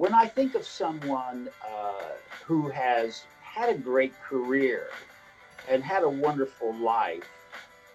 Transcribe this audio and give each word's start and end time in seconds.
when 0.00 0.14
I 0.14 0.28
think 0.28 0.56
of 0.56 0.66
someone 0.66 1.50
uh, 1.62 2.12
who 2.46 2.70
has 2.70 3.28
had 3.40 3.68
a 3.70 3.78
great 3.78 4.18
career 4.18 4.88
and 5.68 5.84
had 5.84 6.04
a 6.04 6.10
wonderful 6.10 6.74
life, 6.78 7.28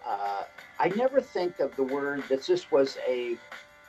uh, 0.06 0.44
I 0.78 0.90
never 0.90 1.20
think 1.20 1.60
of 1.60 1.76
the 1.76 1.84
word 1.84 2.28
that 2.30 2.46
this 2.46 2.70
was 2.70 2.96
a 3.08 3.40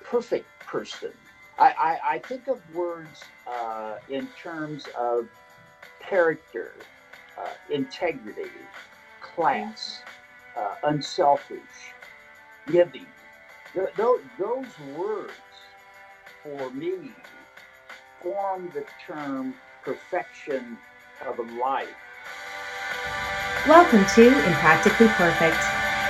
perfect 0.04 0.52
person. 0.66 1.14
I, 1.60 1.70
I, 1.80 2.16
I 2.16 2.20
think 2.20 2.48
of 2.50 2.68
words 2.70 3.34
uh, 3.48 3.98
in 4.08 4.30
terms 4.34 4.90
of 4.98 5.30
character, 6.02 6.88
uh, 7.38 7.56
integrity, 7.70 8.72
class, 9.22 10.06
uh, 10.56 10.76
unselfish, 10.84 11.98
giving. 12.68 13.14
Th- 13.76 13.96
th- 13.98 14.22
those 14.38 14.80
words, 14.80 15.76
for 16.44 16.72
me, 16.72 17.26
form 18.22 18.72
the 18.74 18.84
term 19.06 19.54
perfection 19.84 20.78
of 21.26 21.40
life. 21.54 21.88
Welcome 23.68 24.06
to 24.16 24.28
Impractically 24.48 25.08
Perfect. 25.10 25.58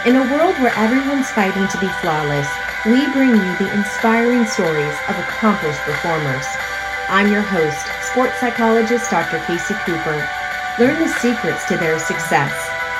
In 0.05 0.15
a 0.15 0.31
world 0.31 0.55
where 0.59 0.73
everyone's 0.75 1.29
fighting 1.31 1.67
to 1.67 1.79
be 1.79 1.87
flawless, 1.99 2.47
we 2.85 3.11
bring 3.11 3.31
you 3.31 3.57
the 3.57 3.73
inspiring 3.75 4.45
stories 4.45 4.95
of 5.09 5.19
accomplished 5.19 5.79
performers. 5.81 6.45
I'm 7.09 7.31
your 7.31 7.41
host, 7.41 7.85
sports 8.11 8.39
psychologist 8.39 9.11
Dr. 9.11 9.39
Casey 9.45 9.73
Cooper. 9.85 10.27
Learn 10.79 10.99
the 10.99 11.09
secrets 11.19 11.65
to 11.67 11.77
their 11.77 11.99
success 11.99 12.53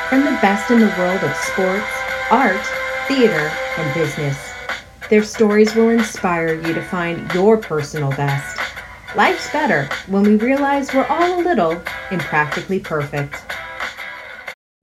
from 0.09 0.25
the 0.25 0.37
best 0.41 0.71
in 0.71 0.79
the 0.79 0.93
world 0.97 1.23
of 1.23 1.35
sports, 1.35 1.87
art, 2.31 2.65
theater, 3.07 3.51
and 3.77 3.93
business. 3.93 4.37
Their 5.09 5.23
stories 5.23 5.75
will 5.75 5.89
inspire 5.89 6.55
you 6.55 6.73
to 6.73 6.81
find 6.81 7.31
your 7.33 7.57
personal 7.57 8.09
best. 8.11 8.66
Life's 9.15 9.49
better 9.51 9.85
when 10.07 10.23
we 10.23 10.35
realize 10.35 10.93
we're 10.93 11.05
all 11.05 11.39
a 11.39 11.41
little 11.41 11.81
impractically 12.11 12.79
perfect. 12.79 13.35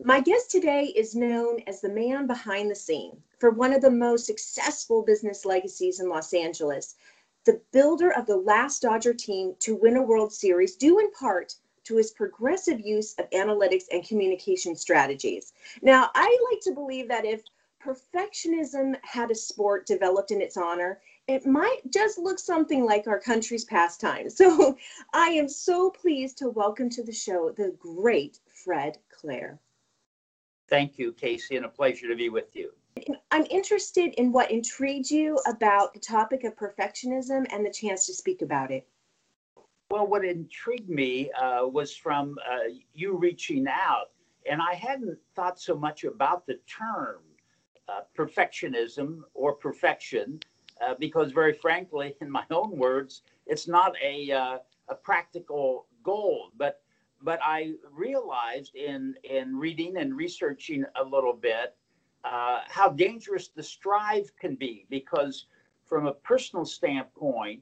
My 0.02 0.20
guest 0.20 0.50
today 0.50 0.86
is 0.96 1.14
known 1.14 1.60
as 1.66 1.80
the 1.80 1.90
man 1.90 2.26
behind 2.26 2.70
the 2.70 2.74
scene 2.74 3.22
for 3.38 3.50
one 3.50 3.74
of 3.74 3.82
the 3.82 3.90
most 3.90 4.24
successful 4.24 5.02
business 5.02 5.44
legacies 5.44 6.00
in 6.00 6.08
Los 6.08 6.32
Angeles, 6.32 6.96
the 7.44 7.60
builder 7.70 8.12
of 8.12 8.26
the 8.26 8.36
last 8.36 8.80
Dodger 8.80 9.12
team 9.12 9.54
to 9.60 9.76
win 9.76 9.96
a 9.96 10.02
World 10.02 10.32
Series, 10.32 10.74
due 10.74 10.98
in 10.98 11.12
part 11.12 11.54
to 11.84 11.96
his 11.96 12.10
progressive 12.10 12.80
use 12.80 13.14
of 13.18 13.28
analytics 13.30 13.84
and 13.92 14.08
communication 14.08 14.74
strategies. 14.74 15.52
Now, 15.82 16.10
I 16.14 16.38
like 16.50 16.62
to 16.62 16.72
believe 16.72 17.08
that 17.08 17.26
if 17.26 17.42
perfectionism 17.84 18.96
had 19.02 19.30
a 19.30 19.34
sport 19.34 19.86
developed 19.86 20.30
in 20.30 20.40
its 20.40 20.56
honor, 20.56 21.00
it 21.26 21.46
might 21.46 21.80
just 21.90 22.18
look 22.18 22.38
something 22.38 22.84
like 22.84 23.06
our 23.06 23.18
country's 23.18 23.64
pastime. 23.64 24.28
So 24.28 24.76
I 25.14 25.28
am 25.28 25.48
so 25.48 25.90
pleased 25.90 26.38
to 26.38 26.50
welcome 26.50 26.90
to 26.90 27.02
the 27.02 27.12
show 27.12 27.50
the 27.56 27.74
great 27.78 28.40
Fred 28.64 28.98
Claire. 29.10 29.60
Thank 30.68 30.98
you, 30.98 31.12
Casey, 31.12 31.56
and 31.56 31.66
a 31.66 31.68
pleasure 31.68 32.08
to 32.08 32.16
be 32.16 32.28
with 32.28 32.54
you. 32.54 32.72
I'm 33.30 33.46
interested 33.50 34.14
in 34.14 34.32
what 34.32 34.50
intrigued 34.50 35.10
you 35.10 35.38
about 35.46 35.92
the 35.94 36.00
topic 36.00 36.44
of 36.44 36.56
perfectionism 36.56 37.46
and 37.50 37.64
the 37.64 37.70
chance 37.70 38.06
to 38.06 38.14
speak 38.14 38.40
about 38.40 38.70
it. 38.70 38.86
Well, 39.90 40.06
what 40.06 40.24
intrigued 40.24 40.88
me 40.88 41.30
uh, 41.32 41.66
was 41.66 41.94
from 41.94 42.38
uh, 42.50 42.70
you 42.94 43.16
reaching 43.16 43.66
out, 43.68 44.10
and 44.48 44.60
I 44.62 44.74
hadn't 44.74 45.18
thought 45.34 45.60
so 45.60 45.76
much 45.76 46.04
about 46.04 46.46
the 46.46 46.58
term 46.66 47.20
uh, 47.88 48.00
perfectionism 48.16 49.22
or 49.34 49.54
perfection, 49.54 50.40
uh, 50.86 50.94
because 50.98 51.32
very 51.32 51.52
frankly, 51.52 52.14
in 52.20 52.30
my 52.30 52.44
own 52.50 52.76
words, 52.76 53.22
it's 53.46 53.68
not 53.68 53.94
a, 54.02 54.30
uh, 54.30 54.58
a 54.88 54.94
practical 54.94 55.86
goal. 56.02 56.50
But 56.56 56.80
but 57.22 57.38
I 57.42 57.72
realized 57.90 58.74
in 58.74 59.14
in 59.24 59.56
reading 59.56 59.96
and 59.96 60.16
researching 60.16 60.84
a 61.00 61.04
little 61.04 61.32
bit 61.32 61.76
uh, 62.24 62.60
how 62.68 62.88
dangerous 62.88 63.48
the 63.48 63.62
strive 63.62 64.30
can 64.38 64.54
be, 64.56 64.86
because 64.90 65.46
from 65.84 66.06
a 66.06 66.12
personal 66.12 66.64
standpoint, 66.64 67.60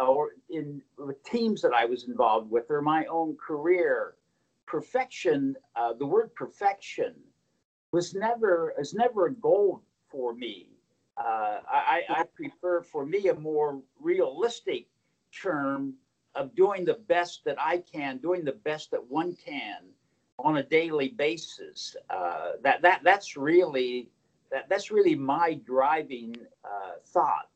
or 0.00 0.30
in 0.50 0.82
the 0.98 1.16
teams 1.24 1.62
that 1.62 1.72
I 1.74 1.84
was 1.84 2.04
involved 2.04 2.50
with, 2.50 2.70
or 2.70 2.82
my 2.82 3.04
own 3.06 3.36
career, 3.36 4.14
perfection. 4.66 5.56
the 5.98 6.06
word 6.06 6.34
perfection 6.34 7.14
was 7.92 8.14
never 8.14 8.74
is 8.78 8.94
never 8.94 9.26
a 9.26 9.34
goal 9.34 9.82
for 10.10 10.34
me. 10.34 10.68
Uh, 11.16 11.58
I, 11.68 12.02
I 12.08 12.24
prefer 12.34 12.80
for 12.80 13.04
me 13.04 13.28
a 13.28 13.34
more 13.34 13.80
realistic 14.00 14.86
term 15.32 15.94
of 16.34 16.54
doing 16.54 16.84
the 16.84 16.94
best 16.94 17.44
that 17.44 17.56
I 17.60 17.78
can, 17.78 18.18
doing 18.18 18.44
the 18.44 18.52
best 18.52 18.90
that 18.92 19.10
one 19.10 19.34
can 19.34 19.82
on 20.38 20.56
a 20.56 20.62
daily 20.62 21.08
basis. 21.08 21.96
Uh, 22.10 22.52
that 22.62 22.82
that 22.82 23.02
that's 23.04 23.36
really 23.36 24.08
that 24.50 24.68
that's 24.68 24.90
really 24.90 25.14
my 25.14 25.54
driving 25.64 26.36
uh, 26.64 26.92
thought. 27.06 27.48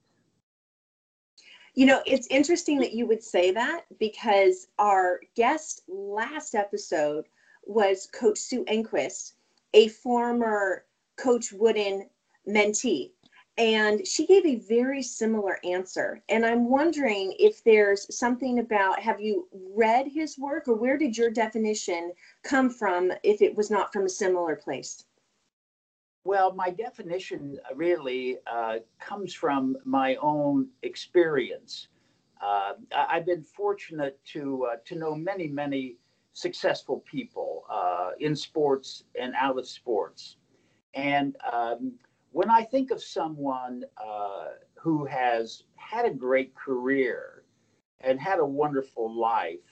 You 1.75 1.87
know, 1.87 2.03
it's 2.07 2.27
interesting 2.29 2.79
that 2.81 2.93
you 2.93 3.07
would 3.07 3.23
say 3.23 3.51
that 3.51 3.85
because 3.99 4.69
our 4.79 5.21
guest 5.35 5.83
last 5.89 6.55
episode 6.55 7.27
was 7.65 8.09
Coach 8.13 8.39
Sue 8.39 8.65
Enquist, 8.65 9.35
a 9.75 9.89
former 9.89 10.87
Coach 11.17 11.53
Wooden 11.53 12.09
mentee. 12.49 13.11
And 13.59 14.07
she 14.07 14.27
gave 14.27 14.45
a 14.45 14.57
very 14.57 15.03
similar 15.03 15.59
answer. 15.65 16.23
And 16.29 16.45
I'm 16.45 16.69
wondering 16.69 17.35
if 17.39 17.65
there's 17.65 18.15
something 18.15 18.59
about 18.59 19.01
have 19.01 19.21
you 19.21 19.49
read 19.75 20.09
his 20.09 20.39
work 20.39 20.69
or 20.69 20.75
where 20.75 20.99
did 20.99 21.17
your 21.17 21.31
definition 21.31 22.13
come 22.43 22.69
from 22.69 23.13
if 23.23 23.41
it 23.41 23.57
was 23.57 23.71
not 23.71 23.93
from 23.93 24.05
a 24.05 24.11
similar 24.11 24.57
place? 24.57 25.05
Well, 26.25 26.53
my 26.53 26.71
definition 26.71 27.59
really 27.75 28.39
uh, 28.47 28.79
comes 28.99 29.33
from 29.33 29.77
my 29.85 30.17
own 30.17 30.69
experience. 30.83 31.89
Uh, 32.43 32.73
I've 32.95 33.25
been 33.25 33.43
fortunate 33.45 34.19
to 34.33 34.67
uh, 34.73 34.77
to 34.85 34.97
know 34.97 35.15
many, 35.15 35.47
many 35.47 35.97
successful 36.33 37.03
people 37.11 37.65
uh, 37.71 38.11
in 38.21 38.37
sports 38.37 39.05
and 39.19 39.35
out 39.37 39.59
of 39.59 39.67
sports. 39.67 40.37
And 40.95 41.37
um, 41.51 41.93
when 42.37 42.51
I 42.51 42.65
think 42.65 42.91
of 42.91 43.03
someone 43.03 43.83
uh, 43.97 44.49
who 44.75 45.07
has 45.07 45.63
had 45.77 46.05
a 46.05 46.13
great 46.13 46.55
career 46.55 47.45
and 48.03 48.21
had 48.21 48.41
a 48.41 48.45
wonderful 48.45 49.11
life, 49.11 49.65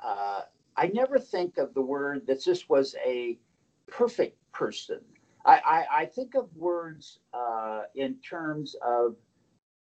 uh, 0.00 0.42
I 0.76 0.88
never 0.88 1.18
think 1.18 1.56
of 1.56 1.72
the 1.72 1.80
word 1.80 2.26
that 2.26 2.44
this 2.44 2.68
was 2.68 2.94
a 3.02 3.38
perfect 3.86 4.36
person. 4.52 5.00
I, 5.46 5.54
I, 5.64 6.00
I 6.02 6.04
think 6.04 6.34
of 6.34 6.54
words 6.54 7.20
uh, 7.32 7.84
in 7.94 8.16
terms 8.16 8.76
of 8.86 9.16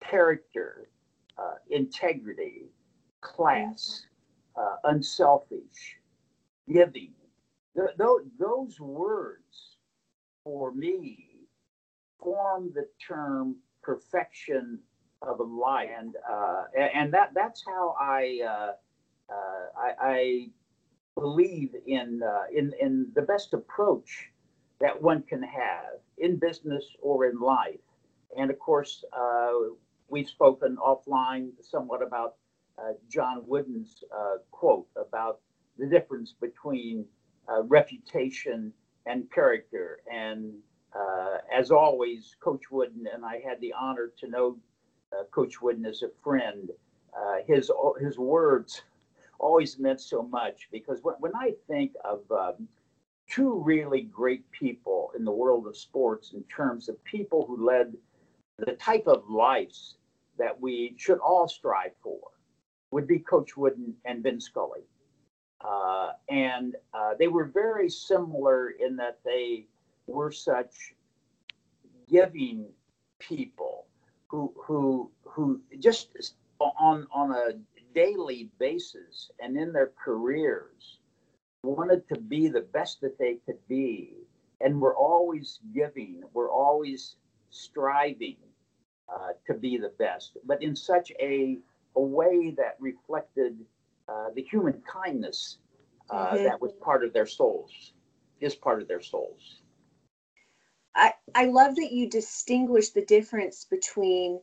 character, 0.00 0.88
uh, 1.38 1.54
integrity, 1.70 2.64
class, 3.20 4.06
uh, 4.56 4.74
unselfish, 4.82 5.98
giving. 6.68 7.12
Th- 7.76 7.96
those 8.40 8.80
words 8.80 9.76
for 10.42 10.72
me 10.72 11.27
form 12.20 12.72
the 12.74 12.86
term 13.06 13.56
perfection 13.82 14.78
of 15.22 15.40
a 15.40 15.42
life, 15.42 15.88
and 15.98 16.14
uh, 16.30 16.64
and 16.76 17.12
that 17.12 17.30
that's 17.34 17.64
how 17.66 17.96
I 18.00 18.40
uh, 18.44 19.32
uh, 19.32 19.66
I, 19.76 19.92
I, 20.00 20.48
believe 21.18 21.74
in 21.86 22.22
uh, 22.22 22.44
in 22.54 22.72
in 22.80 23.10
the 23.14 23.22
best 23.22 23.52
approach 23.52 24.30
that 24.80 25.00
one 25.02 25.22
can 25.22 25.42
have 25.42 25.98
in 26.18 26.36
business 26.36 26.84
or 27.02 27.26
in 27.26 27.40
life. 27.40 27.80
And 28.36 28.50
of 28.50 28.58
course, 28.60 29.04
uh, 29.12 29.52
we've 30.08 30.28
spoken 30.28 30.76
offline 30.76 31.50
somewhat 31.62 32.02
about 32.02 32.36
John 33.10 33.42
Wooden's 33.44 34.04
quote 34.52 34.86
about 34.96 35.40
the 35.78 35.86
difference 35.86 36.32
between 36.40 37.04
reputation 37.64 38.72
and 39.06 39.28
character. 39.32 39.98
And 40.12 40.52
uh, 40.94 41.38
as 41.54 41.70
always, 41.70 42.36
Coach 42.40 42.70
Wooden 42.70 43.06
and 43.12 43.24
I 43.24 43.40
had 43.40 43.60
the 43.60 43.72
honor 43.78 44.10
to 44.18 44.28
know 44.28 44.56
uh, 45.12 45.24
Coach 45.30 45.60
Wooden 45.60 45.86
as 45.86 46.02
a 46.02 46.10
friend. 46.22 46.70
Uh, 47.16 47.36
his 47.46 47.70
his 48.00 48.18
words 48.18 48.82
always 49.38 49.78
meant 49.78 50.00
so 50.00 50.22
much 50.22 50.68
because 50.70 51.02
when, 51.02 51.14
when 51.20 51.34
I 51.34 51.52
think 51.66 51.92
of 52.04 52.20
um, 52.30 52.68
two 53.28 53.62
really 53.64 54.02
great 54.02 54.50
people 54.50 55.12
in 55.16 55.24
the 55.24 55.32
world 55.32 55.66
of 55.66 55.76
sports 55.76 56.32
in 56.32 56.42
terms 56.44 56.88
of 56.88 57.02
people 57.04 57.44
who 57.46 57.64
led 57.64 57.94
the 58.58 58.72
type 58.72 59.06
of 59.06 59.28
lives 59.28 59.96
that 60.38 60.58
we 60.60 60.94
should 60.96 61.18
all 61.18 61.48
strive 61.48 61.92
for 62.02 62.18
would 62.90 63.06
be 63.06 63.18
Coach 63.18 63.56
Wooden 63.56 63.94
and 64.04 64.22
Vin 64.22 64.40
Scully. 64.40 64.82
Uh, 65.60 66.12
and 66.28 66.76
uh, 66.94 67.14
they 67.18 67.28
were 67.28 67.44
very 67.44 67.90
similar 67.90 68.70
in 68.70 68.96
that 68.96 69.18
they 69.24 69.66
were 70.08 70.32
such 70.32 70.94
giving 72.10 72.66
people 73.18 73.86
who 74.28 74.52
who 74.56 75.10
who 75.24 75.60
just 75.78 76.08
on 76.60 77.06
on 77.12 77.32
a 77.32 77.52
daily 77.94 78.50
basis 78.58 79.30
and 79.40 79.56
in 79.56 79.72
their 79.72 79.92
careers 80.02 80.98
wanted 81.62 82.08
to 82.08 82.20
be 82.20 82.48
the 82.48 82.60
best 82.60 83.00
that 83.00 83.18
they 83.18 83.38
could 83.46 83.58
be. 83.68 84.14
And 84.60 84.80
we're 84.80 84.96
always 84.96 85.60
giving, 85.74 86.22
we're 86.32 86.50
always 86.50 87.16
striving 87.50 88.36
uh, 89.08 89.32
to 89.46 89.54
be 89.54 89.78
the 89.78 89.92
best, 89.98 90.36
but 90.44 90.62
in 90.62 90.76
such 90.76 91.10
a, 91.20 91.58
a 91.96 92.00
way 92.00 92.54
that 92.56 92.76
reflected 92.78 93.56
uh, 94.08 94.28
the 94.34 94.42
human 94.42 94.82
kindness 94.90 95.58
uh, 96.10 96.28
mm-hmm. 96.28 96.44
that 96.44 96.60
was 96.60 96.72
part 96.82 97.04
of 97.04 97.12
their 97.12 97.26
souls, 97.26 97.92
is 98.40 98.54
part 98.54 98.82
of 98.82 98.88
their 98.88 99.00
souls. 99.00 99.62
I, 100.94 101.14
I 101.34 101.44
love 101.46 101.76
that 101.76 101.92
you 101.92 102.08
distinguish 102.08 102.90
the 102.90 103.04
difference 103.04 103.64
between 103.64 104.40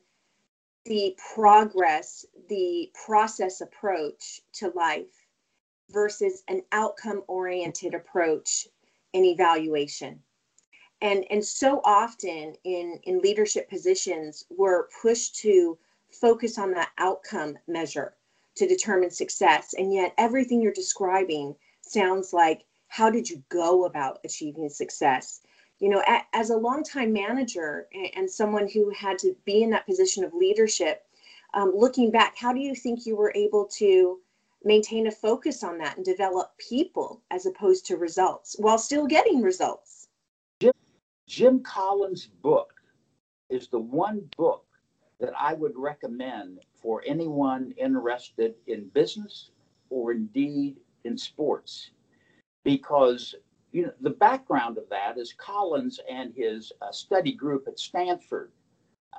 the 0.85 1.17
progress, 1.33 2.25
the 2.47 2.91
process 3.05 3.61
approach 3.61 4.41
to 4.53 4.69
life 4.69 5.25
versus 5.89 6.43
an 6.47 6.61
outcome 6.71 7.23
oriented 7.27 7.93
approach 7.93 8.67
and 9.13 9.25
evaluation. 9.25 10.21
And, 11.01 11.25
and 11.29 11.43
so 11.43 11.81
often 11.83 12.55
in, 12.63 12.99
in 13.03 13.19
leadership 13.19 13.69
positions, 13.69 14.45
we're 14.49 14.87
pushed 15.01 15.35
to 15.37 15.77
focus 16.09 16.57
on 16.57 16.71
that 16.71 16.91
outcome 16.97 17.57
measure 17.67 18.15
to 18.55 18.67
determine 18.67 19.11
success. 19.11 19.73
And 19.77 19.93
yet, 19.93 20.13
everything 20.17 20.61
you're 20.61 20.71
describing 20.71 21.55
sounds 21.81 22.31
like 22.31 22.65
how 22.87 23.09
did 23.09 23.29
you 23.29 23.43
go 23.49 23.85
about 23.85 24.19
achieving 24.23 24.69
success? 24.69 25.41
You 25.79 25.89
know, 25.89 26.03
a, 26.07 26.21
as 26.33 26.49
a 26.49 26.57
longtime 26.57 27.11
manager 27.11 27.87
and, 27.93 28.09
and, 28.15 28.31
someone 28.31 28.67
who 28.69 28.89
had 28.91 29.17
to 29.19 29.35
be 29.45 29.61
in 29.61 29.69
that 29.71 29.85
position 29.85 30.23
of 30.23 30.33
leadership, 30.33 31.03
um, 31.53 31.73
looking 31.75 32.11
back, 32.11 32.37
how 32.37 32.53
do 32.53 32.59
you 32.59 32.73
think 32.75 33.05
you 33.05 33.15
were 33.15 33.33
able 33.35 33.65
to 33.77 34.19
maintain 34.63 35.07
a 35.07 35.11
focus 35.11 35.63
on 35.63 35.77
that 35.77 35.97
and 35.97 36.05
develop 36.05 36.57
people 36.57 37.21
as 37.29 37.45
opposed 37.45 37.85
to 37.85 37.97
results 37.97 38.55
while 38.57 38.77
still 38.77 39.05
getting 39.05 39.41
results? 39.41 40.07
Jim, 40.59 40.73
Jim 41.27 41.59
Collins' 41.61 42.27
book 42.41 42.73
is 43.49 43.67
the 43.67 43.79
one 43.79 44.27
book 44.37 44.65
that 45.19 45.33
I 45.39 45.53
would 45.53 45.73
recommend 45.75 46.59
for 46.73 47.03
anyone 47.05 47.73
interested 47.77 48.55
in 48.67 48.89
business 48.89 49.51
or 49.89 50.11
indeed 50.11 50.77
in 51.03 51.17
sports 51.17 51.91
because 52.63 53.35
you 53.75 53.81
know 53.81 53.91
the 53.99 54.09
background 54.09 54.77
of 54.77 54.87
that 54.89 55.17
is 55.17 55.33
Collins 55.33 55.99
and 56.09 56.33
his 56.33 56.71
uh, 56.81 56.93
study 56.93 57.33
group 57.33 57.67
at 57.67 57.77
Stanford 57.77 58.51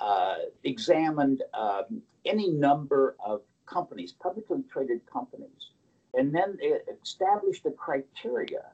uh, 0.01 0.37
examined 0.65 1.43
um, 1.53 2.01
any 2.25 2.51
number 2.51 3.17
of 3.25 3.43
companies, 3.67 4.13
publicly 4.13 4.65
traded 4.73 5.01
companies, 5.13 5.73
and 6.15 6.35
then 6.35 6.57
it 6.59 6.87
established 7.03 7.67
a 7.67 7.71
criteria 7.71 8.65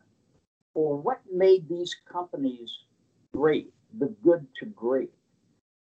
for 0.72 0.96
what 0.96 1.20
made 1.32 1.68
these 1.68 1.96
companies 2.10 2.70
great, 3.34 3.72
the 3.98 4.14
good 4.22 4.46
to 4.60 4.66
great. 4.66 5.10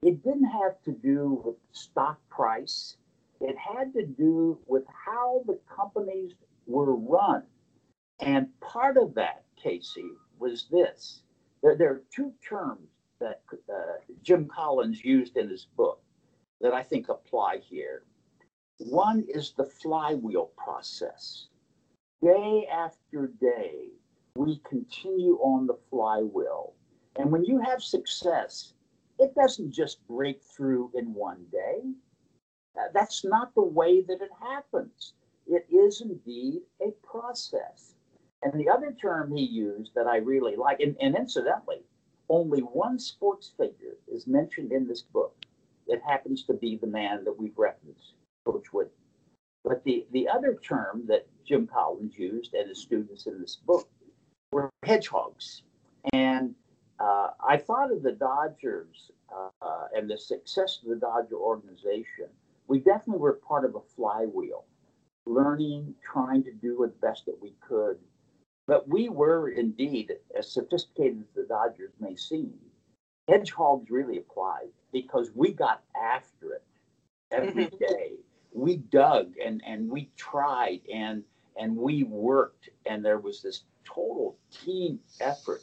It 0.03 0.25
didn't 0.25 0.51
have 0.51 0.83
to 0.87 0.91
do 0.91 1.41
with 1.45 1.55
stock 1.71 2.19
price. 2.29 2.97
It 3.41 3.57
had 3.57 3.93
to 3.95 4.05
do 4.05 4.59
with 4.67 4.83
how 4.89 5.45
the 5.47 5.57
companies 5.73 6.33
were 6.67 6.97
run. 6.97 7.45
And 8.21 8.49
part 8.61 8.97
of 8.97 9.15
that, 9.15 9.45
Casey, 9.57 10.11
was 10.39 10.67
this. 10.71 11.23
There, 11.63 11.77
there 11.77 11.91
are 11.91 12.03
two 12.15 12.33
terms 12.47 12.89
that 13.21 13.43
uh, 13.53 13.99
Jim 14.23 14.47
Collins 14.47 15.05
used 15.05 15.37
in 15.37 15.49
his 15.49 15.67
book 15.77 16.01
that 16.61 16.73
I 16.73 16.83
think 16.83 17.09
apply 17.09 17.59
here. 17.59 18.05
One 18.79 19.25
is 19.29 19.53
the 19.53 19.65
flywheel 19.65 20.51
process. 20.57 21.47
Day 22.23 22.67
after 22.73 23.29
day, 23.41 23.89
we 24.37 24.61
continue 24.69 25.37
on 25.37 25.67
the 25.67 25.79
flywheel. 25.91 26.75
And 27.17 27.31
when 27.31 27.45
you 27.45 27.61
have 27.61 27.83
success, 27.83 28.73
it 29.19 29.35
doesn't 29.35 29.71
just 29.71 30.05
break 30.09 30.43
through 30.43 30.91
in 30.95 31.15
one 31.15 31.45
day. 31.53 31.83
That's 32.93 33.25
not 33.25 33.55
the 33.55 33.63
way 33.63 34.03
that 34.03 34.21
it 34.21 34.31
happens. 34.41 35.15
It 35.47 35.67
is 35.71 36.01
indeed 36.01 36.63
a 36.81 36.91
process. 37.07 37.94
And 38.45 38.61
the 38.61 38.69
other 38.69 38.93
term 38.93 39.35
he 39.35 39.43
used 39.43 39.93
that 39.95 40.07
I 40.07 40.19
really 40.19 40.55
like, 40.55 40.81
and, 40.81 40.95
and 41.01 41.17
incidentally, 41.17 41.81
only 42.29 42.61
one 42.61 42.99
sports 42.99 43.53
figure 43.57 43.97
is 44.07 44.27
mentioned 44.27 44.71
in 44.71 44.87
this 44.87 45.01
book. 45.01 45.35
It 45.87 46.03
happens 46.07 46.45
to 46.45 46.55
be 46.55 46.77
the 46.77 46.87
man 46.87 47.25
that 47.25 47.39
we've 47.39 47.57
referenced, 47.57 48.13
Coach 48.47 48.73
Wood. 48.73 48.91
But 49.65 49.83
the, 49.85 50.07
the 50.13 50.29
other 50.29 50.59
term 50.63 51.05
that 51.07 51.27
Jim 51.47 51.67
Collins 51.67 52.19
used 52.19 52.53
and 52.53 52.69
his 52.69 52.83
students 52.83 53.27
in 53.27 53.41
this 53.41 53.57
book 53.57 53.89
were 54.53 54.71
hedgehogs. 54.85 55.63
And 56.13 56.55
uh, 57.01 57.29
I 57.47 57.57
thought 57.57 57.93
of 57.93 58.03
the 58.03 58.13
Dodgers 58.13 59.11
uh, 59.35 59.87
and 59.95 60.09
the 60.09 60.19
success 60.19 60.81
of 60.83 60.91
the 60.91 60.97
Dodger 60.97 61.37
organization. 61.37 62.29
We 62.69 62.79
definitely 62.79 63.21
were 63.21 63.41
part 63.47 63.65
of 63.65 63.75
a 63.75 63.81
flywheel, 63.81 64.65
learning, 65.27 65.95
trying 66.13 66.45
to 66.45 66.53
do 66.53 66.77
the 66.81 67.07
best 67.07 67.25
that 67.27 67.41
we 67.41 67.55
could 67.67 67.99
but 68.67 68.89
we 68.89 69.09
were 69.09 69.51
indeed, 69.51 70.13
as 70.37 70.51
sophisticated 70.51 71.21
as 71.21 71.35
the 71.35 71.43
Dodgers 71.45 71.93
may 72.01 72.17
seem, 72.17 72.55
hedgehogs 73.29 73.91
really 73.91 74.19
applied 74.19 74.69
because 74.93 75.31
we 75.35 75.53
got 75.53 75.83
after 75.97 76.55
it 76.55 76.63
every 77.31 77.67
mm-hmm. 77.67 78.15
We 78.53 78.77
dug 78.77 79.35
and, 79.45 79.63
and 79.67 79.91
we 79.91 80.11
tried 80.17 80.83
and 80.93 81.25
and 81.59 81.77
we 81.77 82.05
worked 82.05 82.71
and 82.87 83.05
there 83.05 83.19
was 83.19 83.43
this 83.43 83.65
total 83.85 84.37
team 84.51 85.01
effort 85.21 85.63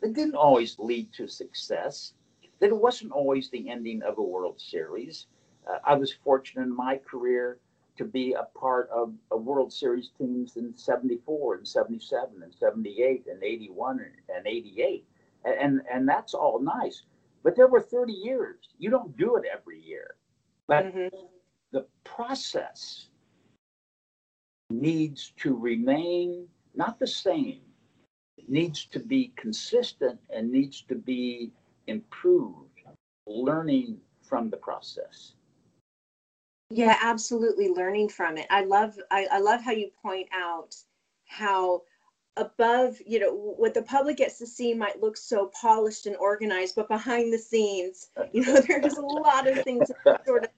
that 0.00 0.14
didn't 0.14 0.34
always 0.34 0.78
lead 0.78 1.12
to 1.14 1.28
success. 1.28 2.14
That 2.60 2.68
it 2.68 2.76
wasn't 2.76 3.12
always 3.12 3.50
the 3.50 3.68
ending 3.68 4.02
of 4.02 4.18
a 4.18 4.22
World 4.22 4.60
Series. 4.60 5.26
Uh, 5.68 5.78
I 5.84 5.94
was 5.94 6.12
fortunate 6.12 6.62
in 6.62 6.74
my 6.74 6.96
career 6.98 7.58
to 7.96 8.04
be 8.04 8.32
a 8.32 8.44
part 8.58 8.88
of 8.90 9.12
a 9.30 9.36
World 9.36 9.72
Series 9.72 10.10
teams 10.16 10.56
in 10.56 10.76
74 10.76 11.56
and 11.56 11.68
77 11.68 12.42
and 12.42 12.54
78 12.54 13.26
and 13.30 13.42
81 13.42 14.00
and, 14.00 14.36
and 14.36 14.46
88. 14.46 15.06
And, 15.44 15.82
and 15.92 16.08
that's 16.08 16.34
all 16.34 16.60
nice. 16.60 17.02
But 17.42 17.56
there 17.56 17.66
were 17.66 17.80
30 17.80 18.12
years. 18.12 18.56
You 18.78 18.90
don't 18.90 19.16
do 19.16 19.36
it 19.36 19.44
every 19.52 19.80
year. 19.80 20.14
But 20.68 20.86
mm-hmm. 20.86 21.16
the 21.72 21.86
process 22.04 23.08
needs 24.70 25.32
to 25.38 25.54
remain 25.54 26.46
not 26.74 26.98
the 26.98 27.06
same, 27.06 27.60
it 28.38 28.48
needs 28.48 28.86
to 28.86 28.98
be 28.98 29.32
consistent 29.36 30.18
and 30.34 30.50
needs 30.50 30.82
to 30.82 30.94
be 30.94 31.52
improved, 31.86 32.80
learning 33.26 33.98
from 34.22 34.48
the 34.48 34.56
process. 34.56 35.34
Yeah, 36.74 36.96
absolutely. 37.02 37.68
Learning 37.68 38.08
from 38.08 38.38
it. 38.38 38.46
I 38.48 38.64
love 38.64 38.98
I, 39.10 39.26
I 39.30 39.40
love 39.40 39.62
how 39.62 39.72
you 39.72 39.90
point 40.02 40.28
out 40.32 40.74
how 41.26 41.82
above, 42.38 42.96
you 43.06 43.18
know, 43.20 43.34
what 43.34 43.74
the 43.74 43.82
public 43.82 44.16
gets 44.16 44.38
to 44.38 44.46
see 44.46 44.72
might 44.72 45.02
look 45.02 45.18
so 45.18 45.50
polished 45.60 46.06
and 46.06 46.16
organized, 46.16 46.74
but 46.74 46.88
behind 46.88 47.30
the 47.30 47.38
scenes, 47.38 48.08
you 48.32 48.42
know, 48.46 48.58
there's 48.60 48.96
a 48.96 49.02
lot 49.02 49.46
of 49.46 49.62
things 49.64 49.90
that 50.04 50.24
sort 50.24 50.44
of 50.44 50.50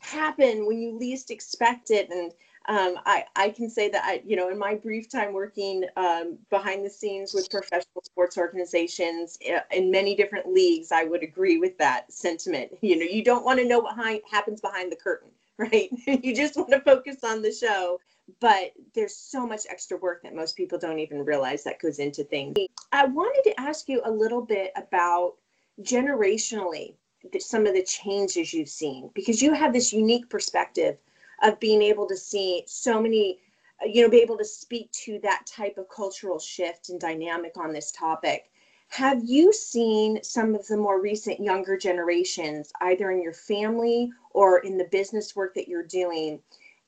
happen 0.00 0.66
when 0.66 0.80
you 0.80 0.98
least 0.98 1.30
expect 1.30 1.92
it. 1.92 2.10
And 2.10 2.32
um, 2.66 3.00
I, 3.06 3.24
I 3.36 3.50
can 3.50 3.70
say 3.70 3.88
that 3.90 4.02
I, 4.04 4.22
you 4.26 4.34
know, 4.34 4.48
in 4.48 4.58
my 4.58 4.74
brief 4.74 5.08
time 5.08 5.32
working 5.32 5.84
um, 5.96 6.36
behind 6.50 6.84
the 6.84 6.90
scenes 6.90 7.32
with 7.32 7.48
professional 7.48 8.02
sports 8.02 8.36
organizations 8.36 9.38
uh, 9.48 9.60
in 9.70 9.88
many 9.88 10.16
different 10.16 10.52
leagues, 10.52 10.90
I 10.90 11.04
would 11.04 11.22
agree 11.22 11.58
with 11.58 11.78
that 11.78 12.12
sentiment. 12.12 12.72
You 12.80 12.98
know, 12.98 13.06
you 13.06 13.22
don't 13.22 13.44
want 13.44 13.60
to 13.60 13.68
know 13.68 13.78
what 13.78 13.96
happens 14.28 14.60
behind 14.60 14.90
the 14.90 14.96
curtain 14.96 15.30
right? 15.60 15.90
you 16.06 16.34
just 16.34 16.56
want 16.56 16.70
to 16.70 16.80
focus 16.80 17.18
on 17.22 17.42
the 17.42 17.52
show. 17.52 18.00
But 18.40 18.72
there's 18.94 19.16
so 19.16 19.44
much 19.44 19.62
extra 19.68 19.96
work 19.96 20.22
that 20.22 20.34
most 20.34 20.56
people 20.56 20.78
don't 20.78 21.00
even 21.00 21.24
realize 21.24 21.64
that 21.64 21.80
goes 21.80 21.98
into 21.98 22.22
things. 22.22 22.56
I 22.92 23.06
wanted 23.06 23.42
to 23.50 23.60
ask 23.60 23.88
you 23.88 24.00
a 24.04 24.10
little 24.10 24.40
bit 24.40 24.72
about 24.76 25.34
generationally 25.82 26.94
some 27.38 27.66
of 27.66 27.74
the 27.74 27.82
changes 27.82 28.54
you've 28.54 28.68
seen 28.68 29.10
because 29.14 29.42
you 29.42 29.52
have 29.52 29.72
this 29.72 29.92
unique 29.92 30.30
perspective 30.30 30.96
of 31.42 31.60
being 31.60 31.82
able 31.82 32.06
to 32.06 32.16
see 32.16 32.62
so 32.66 33.00
many 33.00 33.38
uh, 33.82 33.86
you 33.86 34.02
know 34.02 34.08
be 34.08 34.18
able 34.18 34.38
to 34.38 34.44
speak 34.44 34.90
to 34.92 35.18
that 35.22 35.44
type 35.46 35.76
of 35.76 35.88
cultural 35.88 36.38
shift 36.38 36.88
and 36.88 36.98
dynamic 36.98 37.52
on 37.56 37.72
this 37.72 37.92
topic 37.92 38.50
have 38.90 39.22
you 39.24 39.52
seen 39.52 40.22
some 40.22 40.54
of 40.54 40.66
the 40.66 40.76
more 40.76 41.00
recent 41.00 41.38
younger 41.38 41.76
generations, 41.76 42.72
either 42.80 43.12
in 43.12 43.22
your 43.22 43.32
family 43.32 44.10
or 44.30 44.58
in 44.58 44.76
the 44.76 44.88
business 44.90 45.36
work 45.36 45.54
that 45.54 45.68
you're 45.68 45.86
doing, 45.86 46.40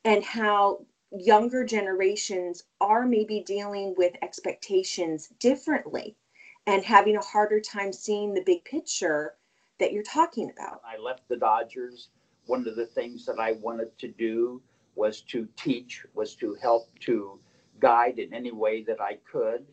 and 0.03 0.21
how 0.21 0.85
younger 1.17 1.63
generations 1.63 2.65
are 2.81 3.05
maybe 3.05 3.41
dealing 3.47 3.95
with 3.97 4.13
expectations 4.21 5.29
differently 5.39 6.17
and 6.67 6.83
having 6.83 7.15
a 7.15 7.21
harder 7.21 7.61
time 7.61 7.93
seeing 7.93 8.33
the 8.33 8.43
big 8.43 8.65
picture 8.65 9.35
that 9.79 9.93
you're 9.93 10.03
talking 10.03 10.51
about? 10.51 10.81
I 10.85 10.97
left 10.99 11.29
the 11.29 11.37
Dodgers. 11.37 12.09
One 12.47 12.67
of 12.67 12.75
the 12.75 12.85
things 12.85 13.25
that 13.27 13.39
I 13.39 13.53
wanted 13.53 13.97
to 13.99 14.09
do 14.09 14.61
was 14.95 15.21
to 15.21 15.47
teach, 15.55 16.05
was 16.13 16.35
to 16.35 16.53
help 16.55 16.89
to 17.01 17.39
guide 17.79 18.19
in 18.19 18.33
any 18.33 18.51
way 18.51 18.83
that 18.83 19.01
I 19.01 19.19
could. 19.31 19.65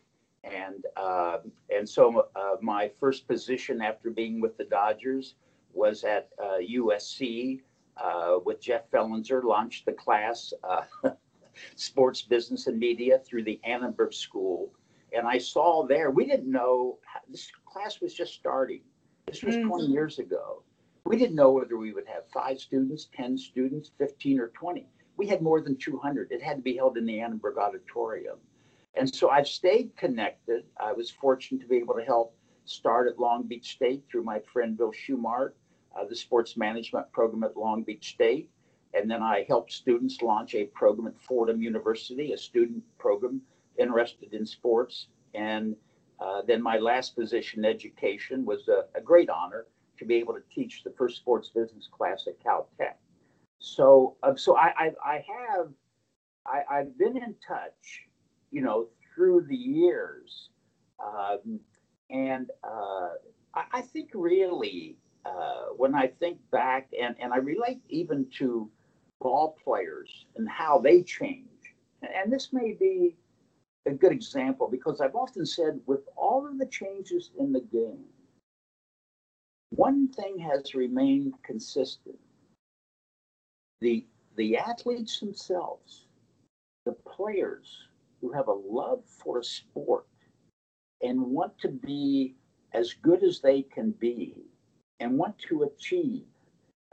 And 0.45 0.87
uh, 0.97 1.39
and 1.75 1.89
so 1.89 2.29
uh, 2.35 2.57
my 2.61 2.91
first 2.99 3.27
position 3.29 3.83
after 3.83 4.11
being 4.11 4.41
with 4.41 4.57
the 4.57 4.65
Dodgers 4.65 5.35
was 5.73 6.03
at 6.05 6.31
uh, 6.43 6.59
USC 6.59 7.61
uh, 7.97 8.39
with 8.45 8.61
Jeff 8.61 8.91
Fellenzer, 8.91 9.45
launched 9.45 9.85
the 9.87 9.93
class 9.93 10.53
uh, 10.65 10.83
Sports 11.77 12.23
Business 12.23 12.67
and 12.67 12.79
Media 12.79 13.19
through 13.19 13.45
the 13.45 13.61
Annenberg 13.65 14.15
School. 14.15 14.73
And 15.13 15.27
I 15.27 15.39
saw 15.39 15.87
there, 15.87 16.11
we 16.11 16.25
didn't 16.25 16.51
know, 16.51 16.99
this 17.29 17.51
class 17.67 18.01
was 18.01 18.15
just 18.15 18.35
starting. 18.35 18.81
This 19.27 19.43
was 19.43 19.57
Mm. 19.57 19.67
20 19.69 19.87
years 19.87 20.19
ago. 20.19 20.63
We 21.05 21.17
didn't 21.17 21.37
know 21.37 21.51
whether 21.53 21.77
we 21.77 21.93
would 21.93 22.07
have 22.07 22.25
five 22.33 22.59
students, 22.61 23.09
10 23.15 23.37
students, 23.37 23.91
15 23.99 24.39
or 24.39 24.49
20. 24.49 24.87
We 25.17 25.27
had 25.27 25.43
more 25.43 25.61
than 25.61 25.77
200. 25.77 26.31
It 26.31 26.43
had 26.43 26.57
to 26.57 26.63
be 26.63 26.77
held 26.77 26.97
in 26.97 27.05
the 27.05 27.21
Annenberg 27.21 27.59
Auditorium. 27.59 28.39
And 28.97 29.13
so 29.15 29.31
I've 29.31 29.47
stayed 29.47 29.97
connected. 29.97 30.65
I 30.79 30.93
was 30.93 31.11
fortunate 31.11 31.61
to 31.63 31.69
be 31.69 31.77
able 31.77 31.95
to 31.95 32.05
help 32.05 32.37
start 32.65 33.09
at 33.09 33.19
Long 33.19 33.45
Beach 33.45 33.73
State 33.73 34.05
through 34.11 34.25
my 34.25 34.41
friend 34.53 34.77
Bill 34.77 34.93
Schumart, 34.93 35.53
uh, 35.97 36.05
the 36.05 36.17
sports 36.17 36.57
management 36.57 37.11
program 37.13 37.45
at 37.45 37.57
Long 37.57 37.83
Beach 37.83 38.11
State. 38.11 38.51
And 38.93 39.11
then 39.11 39.23
I 39.23 39.45
helped 39.47 39.73
students 39.73 40.21
launch 40.23 40.55
a 40.55 40.65
program 40.67 41.07
at 41.07 41.21
Fordham 41.21 41.63
University, 41.63 42.33
a 42.33 42.39
student 42.39 42.83
program 42.99 43.41
interested 43.79 44.35
in 44.35 44.45
sports. 44.45 45.07
And 45.35 45.77
uh, 46.19 46.43
then 46.47 46.61
my 46.61 46.79
last 46.79 47.15
position, 47.17 47.65
education, 47.65 48.45
was 48.45 48.69
a, 48.69 48.85
a 48.97 49.01
great 49.01 49.31
honor 49.31 49.67
to 49.99 50.05
be 50.05 50.17
able 50.17 50.35
to 50.35 50.43
teach 50.53 50.83
the 50.83 50.91
first 50.91 51.17
sports 51.17 51.51
business 51.51 51.89
class 51.91 52.27
at 52.27 52.43
Caltech. 52.43 52.95
So, 53.61 54.17
um, 54.23 54.37
so 54.37 54.57
I, 54.57 54.73
I, 54.77 54.91
I 55.05 55.15
have, 55.15 55.69
I, 56.47 56.63
I've 56.71 56.99
been 56.99 57.17
in 57.17 57.35
touch, 57.47 58.09
you 58.51 58.63
know, 58.63 58.89
through 59.15 59.47
the 59.49 59.57
years, 59.57 60.51
um, 61.05 61.61
and 62.11 62.51
uh, 62.65 63.11
I, 63.55 63.65
I 63.73 63.81
think 63.83 64.11
really 64.15 64.97
uh, 65.25 65.67
when 65.77 65.95
I 65.95 66.09
think 66.09 66.39
back, 66.51 66.89
and 67.01 67.15
and 67.21 67.33
I 67.33 67.39
relate 67.39 67.81
even 67.89 68.27
to 68.39 68.69
ball 69.21 69.57
players 69.63 70.27
and 70.37 70.49
how 70.49 70.79
they 70.79 71.03
change, 71.03 71.75
and, 72.03 72.11
and 72.13 72.33
this 72.33 72.53
may 72.53 72.73
be 72.73 73.17
a 73.87 73.91
good 73.93 74.13
example 74.13 74.69
because 74.71 75.01
I've 75.01 75.15
often 75.15 75.47
said 75.47 75.81
with 75.87 76.01
all 76.17 76.47
of 76.47 76.59
the 76.59 76.67
changes 76.67 77.31
in 77.39 77.53
the 77.53 77.61
game, 77.61 78.05
one 79.71 80.09
thing 80.09 80.39
has 80.39 80.75
remained 80.75 81.35
consistent. 81.43 82.19
The 83.81 84.05
the 84.37 84.57
athletes 84.57 85.21
themselves, 85.21 86.07
the 86.85 86.93
players 86.93 87.89
who 88.21 88.33
have 88.33 88.49
a 88.49 88.53
love 88.53 89.03
for 89.07 89.39
a 89.39 89.45
sport 89.45 90.07
and 91.03 91.21
want 91.21 91.59
to 91.59 91.69
be 91.69 92.35
as 92.73 92.93
good 92.95 93.23
as 93.23 93.41
they 93.41 93.63
can 93.63 93.91
be 93.93 94.35
and 95.01 95.19
want 95.19 95.39
to 95.39 95.63
achieve 95.63 96.25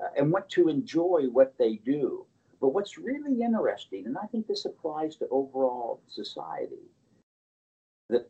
uh, 0.02 0.08
and 0.18 0.32
want 0.32 0.50
to 0.50 0.70
enjoy 0.70 1.26
what 1.32 1.54
they 1.58 1.76
do. 1.86 2.26
But 2.60 2.70
what's 2.70 2.98
really 2.98 3.42
interesting, 3.42 4.06
and 4.06 4.18
I 4.18 4.26
think 4.28 4.48
this 4.48 4.66
applies 4.66 5.16
to 5.18 5.28
overall 5.30 6.02
society, 6.08 6.90
that 8.10 8.30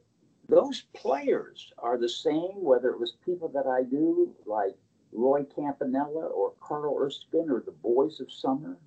those 0.50 0.84
players 0.94 1.72
are 1.78 1.98
the 1.98 2.10
same, 2.10 2.62
whether 2.62 2.90
it 2.90 3.00
was 3.00 3.16
people 3.24 3.48
that 3.50 3.68
I 3.68 3.84
knew 3.90 4.36
like 4.46 4.76
Roy 5.14 5.44
Campanella 5.44 6.28
or 6.28 6.54
Carl 6.60 6.98
Erskine 7.00 7.50
or 7.50 7.62
the 7.66 7.72
Boys 7.72 8.20
of 8.20 8.32
Summer, 8.32 8.78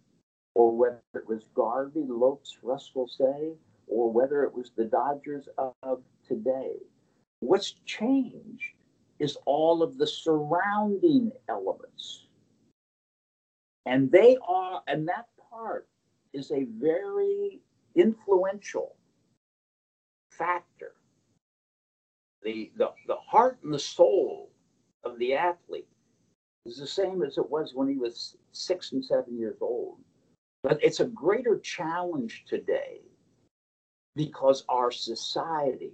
or 0.55 0.77
whether 0.77 1.01
it 1.15 1.27
was 1.27 1.45
Garvey, 1.55 2.05
Lopes, 2.07 2.59
Russell 2.63 3.09
Cey, 3.09 3.53
or 3.91 4.11
whether 4.11 4.45
it 4.45 4.55
was 4.55 4.71
the 4.77 4.85
Dodgers 4.85 5.49
of 5.83 6.03
today. 6.27 6.77
What's 7.41 7.75
changed 7.85 8.73
is 9.19 9.37
all 9.45 9.83
of 9.83 9.99
the 9.99 10.07
surrounding 10.07 11.33
elements. 11.49 12.27
And 13.87 14.11
they 14.11 14.39
are, 14.47 14.83
and 14.87 15.09
that 15.09 15.27
part 15.51 15.89
is 16.33 16.53
a 16.53 16.67
very 16.79 17.61
influential 17.97 18.95
factor. 20.31 20.93
The, 22.43 22.71
the, 22.77 22.91
the 23.07 23.17
heart 23.17 23.59
and 23.65 23.75
the 23.75 23.79
soul 23.79 24.51
of 25.05 25.19
the 25.19 25.35
athlete 25.35 25.89
is 26.65 26.79
the 26.79 26.87
same 26.87 27.23
as 27.23 27.37
it 27.37 27.51
was 27.51 27.75
when 27.75 27.89
he 27.89 27.97
was 27.97 28.37
six 28.53 28.93
and 28.93 29.05
seven 29.05 29.37
years 29.37 29.57
old. 29.61 29.99
But 30.63 30.79
it's 30.83 31.01
a 31.01 31.07
greater 31.07 31.59
challenge 31.59 32.45
today 32.47 33.01
because 34.21 34.65
our 34.69 34.91
society 34.91 35.93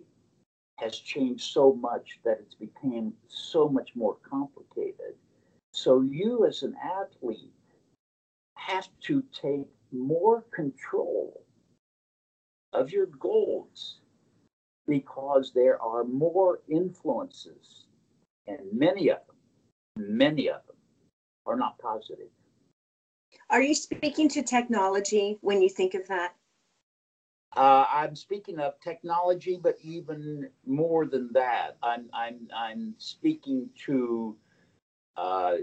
has 0.78 0.99
changed 0.99 1.45
so 1.45 1.73
much 1.75 2.18
that 2.25 2.38
it's 2.40 2.56
become 2.56 3.12
so 3.28 3.68
much 3.68 3.90
more 3.95 4.16
complicated. 4.28 5.14
So 5.73 6.00
you 6.00 6.45
as 6.45 6.64
an 6.64 6.75
athlete 6.83 7.52
have 8.56 8.88
to 9.02 9.23
take 9.33 9.68
more 9.92 10.45
control 10.52 11.45
of 12.73 12.90
your 12.90 13.06
goals 13.06 14.00
because 14.88 15.52
there 15.54 15.80
are 15.80 16.02
more 16.02 16.62
influences 16.68 17.85
and 18.49 18.59
many 18.73 19.09
of 19.11 19.21
them, 19.28 20.18
many 20.18 20.49
of 20.49 20.66
them 20.66 20.76
are 21.47 21.56
not 21.56 21.78
positive. 21.78 22.33
Are 23.50 23.62
you 23.62 23.76
speaking 23.76 24.28
to 24.30 24.42
technology 24.42 25.38
when 25.42 25.62
you 25.62 25.68
think 25.68 25.95
of 25.95 26.09
that? 26.09 26.35
Uh, 27.56 27.86
I'm 27.90 28.14
speaking 28.14 28.58
of 28.60 28.78
technology, 28.80 29.58
but 29.62 29.76
even 29.82 30.50
more 30.66 31.06
than 31.06 31.30
that, 31.32 31.78
I'm 31.82 32.10
I'm 32.12 32.48
I'm 32.54 32.94
speaking 32.98 33.70
to 33.86 34.36
uh, 35.16 35.54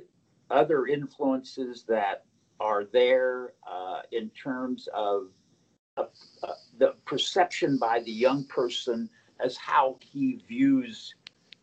other 0.50 0.88
influences 0.88 1.83
that 1.88 2.25
are 2.59 2.85
there 2.85 3.53
uh, 3.69 4.01
in 4.12 4.29
terms 4.31 4.89
of 4.93 5.27
uh, 5.97 6.05
uh, 6.43 6.53
the 6.79 6.95
perception 7.05 7.77
by 7.77 8.00
the 8.00 8.12
young 8.12 8.45
person 8.45 9.07
as 9.39 9.55
how 9.57 9.97
he 10.01 10.43
views 10.47 11.13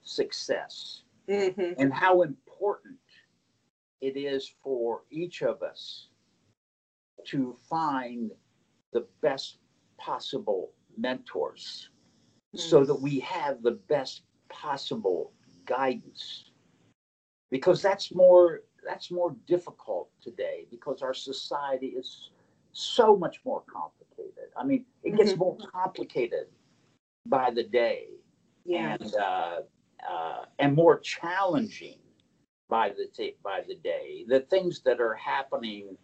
success. 0.02 1.02
Hmm 1.28 1.72
and 1.78 1.92
how 1.92 2.22
important 2.22 2.98
it 4.00 4.16
is 4.16 4.52
for 4.62 5.02
each 5.10 5.42
of 5.42 5.62
us 5.62 6.08
to 7.26 7.56
find 7.68 8.32
the 8.92 9.06
best 9.20 9.58
possible 10.00 10.72
mentors 10.96 11.90
so 12.54 12.84
that 12.84 13.00
we 13.00 13.20
have 13.20 13.62
the 13.62 13.72
best 13.94 14.22
possible 14.48 15.32
guidance 15.66 16.50
because 17.50 17.80
that's 17.82 18.14
more 18.14 18.62
that's 18.84 19.10
more 19.10 19.36
difficult 19.46 20.08
today 20.20 20.66
because 20.70 21.02
our 21.02 21.14
society 21.14 21.88
is 21.88 22.30
so 22.72 23.16
much 23.16 23.40
more 23.44 23.62
complicated 23.72 24.48
i 24.56 24.64
mean 24.64 24.84
it 25.04 25.16
gets 25.16 25.34
Mhm. 25.34 25.38
more 25.38 25.56
complicated 25.72 26.46
by 27.26 27.50
the 27.50 27.64
day 27.64 28.08
Yeah. 28.64 28.96
and 29.00 29.14
uh, 29.16 29.60
uh, 30.08 30.44
and 30.58 30.74
more 30.74 30.98
challenging 30.98 32.00
by 32.68 32.90
the 32.90 33.06
t- 33.06 33.36
by 33.42 33.62
the 33.68 33.76
day. 33.76 34.24
The 34.28 34.40
things 34.40 34.80
that 34.82 35.00
are 35.00 35.14
happening 35.14 35.96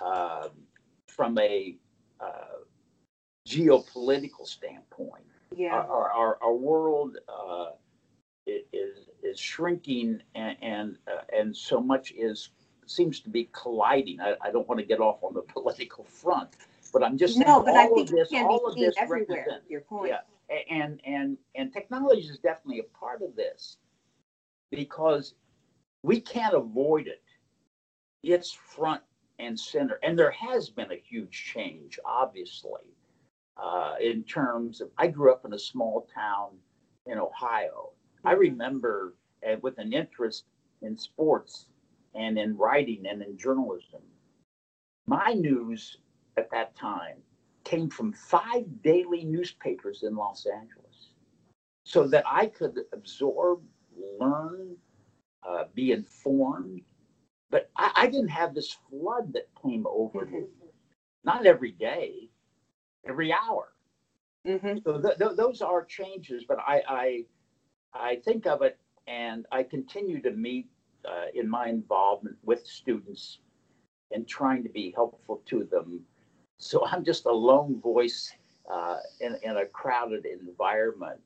um 0.00 0.50
from 1.08 1.38
a 1.38 1.76
uh, 2.20 2.58
geopolitical 3.46 4.46
standpoint, 4.46 5.24
Yeah. 5.56 5.74
our, 5.74 6.10
our, 6.10 6.38
our, 6.42 6.54
world 6.54 7.18
uh, 7.28 7.70
is 8.46 9.08
is 9.22 9.38
shrinking, 9.38 10.22
and 10.34 10.56
and, 10.62 10.98
uh, 11.06 11.22
and 11.36 11.56
so 11.56 11.80
much 11.80 12.12
is 12.12 12.50
seems 12.86 13.20
to 13.20 13.30
be 13.30 13.48
colliding. 13.52 14.20
I, 14.20 14.34
I 14.42 14.50
don't 14.50 14.68
want 14.68 14.80
to 14.80 14.86
get 14.86 15.00
off 15.00 15.22
on 15.22 15.34
the 15.34 15.42
political 15.54 16.04
front, 16.04 16.56
but 16.92 17.02
I'm 17.02 17.16
just 17.16 17.34
saying 17.34 17.46
No, 17.46 17.62
but 17.62 17.76
I 17.76 17.86
think 17.88 18.10
of 18.10 18.16
this, 18.16 18.28
can 18.28 18.46
all 18.46 18.72
be 18.74 18.84
of 18.84 18.88
this 18.88 19.02
everywhere. 19.02 19.60
Your 19.68 19.82
point. 19.82 20.10
yeah, 20.10 20.58
and 20.70 21.00
and 21.04 21.38
and 21.54 21.72
technology 21.72 22.22
is 22.22 22.38
definitely 22.38 22.80
a 22.80 22.98
part 22.98 23.22
of 23.22 23.34
this 23.36 23.78
because 24.70 25.34
we 26.02 26.20
can't 26.20 26.54
avoid 26.54 27.06
it. 27.06 27.22
It's 28.22 28.52
front 28.52 29.02
and 29.38 29.58
center, 29.58 29.98
and 30.02 30.18
there 30.18 30.30
has 30.32 30.68
been 30.68 30.92
a 30.92 30.96
huge 30.96 31.52
change, 31.52 31.98
obviously, 32.04 32.82
uh, 33.62 33.94
in 34.00 34.22
terms 34.24 34.80
of. 34.80 34.90
I 34.98 35.06
grew 35.08 35.32
up 35.32 35.44
in 35.44 35.54
a 35.54 35.58
small 35.58 36.08
town 36.14 36.50
in 37.06 37.18
Ohio. 37.18 37.90
I 38.24 38.32
remember 38.32 39.14
uh, 39.46 39.56
with 39.62 39.78
an 39.78 39.92
interest 39.92 40.44
in 40.82 40.96
sports 40.96 41.66
and 42.14 42.38
in 42.38 42.56
writing 42.56 43.06
and 43.08 43.22
in 43.22 43.36
journalism. 43.36 44.02
My 45.06 45.32
news 45.32 45.98
at 46.36 46.50
that 46.50 46.76
time 46.76 47.16
came 47.64 47.90
from 47.90 48.12
five 48.12 48.64
daily 48.82 49.24
newspapers 49.24 50.02
in 50.02 50.14
Los 50.16 50.46
Angeles 50.46 51.10
so 51.84 52.06
that 52.08 52.24
I 52.26 52.46
could 52.46 52.78
absorb, 52.92 53.60
learn, 54.20 54.76
uh, 55.48 55.64
be 55.74 55.92
informed. 55.92 56.82
But 57.50 57.70
I, 57.76 57.92
I 57.96 58.06
didn't 58.06 58.28
have 58.28 58.54
this 58.54 58.76
flood 58.88 59.32
that 59.32 59.48
came 59.62 59.86
over 59.88 60.24
me. 60.26 60.44
not 61.24 61.46
every 61.46 61.72
day, 61.72 62.28
every 63.06 63.32
hour. 63.32 63.72
Mm-hmm. 64.46 64.78
So 64.84 65.00
th- 65.00 65.18
th- 65.18 65.36
those 65.36 65.60
are 65.60 65.84
changes, 65.84 66.44
but 66.46 66.58
I, 66.58 66.82
I, 66.88 67.24
I 67.94 68.16
think 68.16 68.46
of 68.46 68.62
it 68.62 68.78
and 69.06 69.46
I 69.52 69.62
continue 69.62 70.22
to 70.22 70.30
meet 70.30 70.68
uh, 71.04 71.26
in 71.34 71.48
my 71.48 71.68
involvement 71.68 72.36
with 72.44 72.66
students 72.66 73.38
and 74.12 74.26
trying 74.26 74.62
to 74.62 74.68
be 74.68 74.92
helpful 74.94 75.42
to 75.46 75.64
them. 75.64 76.00
So 76.58 76.86
I'm 76.86 77.04
just 77.04 77.26
a 77.26 77.32
lone 77.32 77.80
voice 77.80 78.32
uh, 78.70 78.98
in, 79.20 79.36
in 79.42 79.56
a 79.56 79.66
crowded 79.66 80.26
environment, 80.26 81.20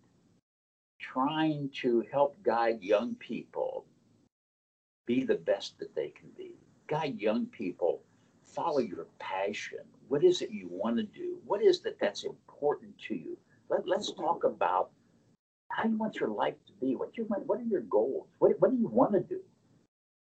trying 1.00 1.70
to 1.82 2.04
help 2.12 2.36
guide 2.42 2.82
young 2.82 3.14
people 3.16 3.84
be 5.06 5.24
the 5.24 5.34
best 5.34 5.78
that 5.78 5.94
they 5.94 6.08
can 6.08 6.28
be. 6.36 6.52
Guide 6.86 7.20
young 7.20 7.46
people, 7.46 8.02
follow 8.54 8.78
your 8.78 9.06
passion. 9.18 9.80
What 10.08 10.24
is 10.24 10.42
it 10.42 10.50
you 10.50 10.68
want 10.70 10.96
to 10.96 11.02
do? 11.02 11.38
What 11.46 11.62
is 11.62 11.80
that 11.80 11.98
that's 11.98 12.24
important 12.24 12.92
to 13.08 13.14
you? 13.14 13.36
Let, 13.68 13.88
let's 13.88 14.12
talk 14.12 14.44
about 14.44 14.90
how 15.70 15.88
you 15.88 15.96
want 15.96 16.16
your 16.16 16.28
life 16.28 16.54
to 16.66 16.72
be. 16.80 16.94
What 16.94 17.16
you 17.16 17.24
what 17.24 17.60
are 17.60 17.64
your 17.64 17.82
goals? 17.82 18.28
What, 18.38 18.52
what 18.60 18.70
do 18.70 18.76
you 18.76 18.88
want 18.88 19.12
to 19.12 19.20
do? 19.20 19.40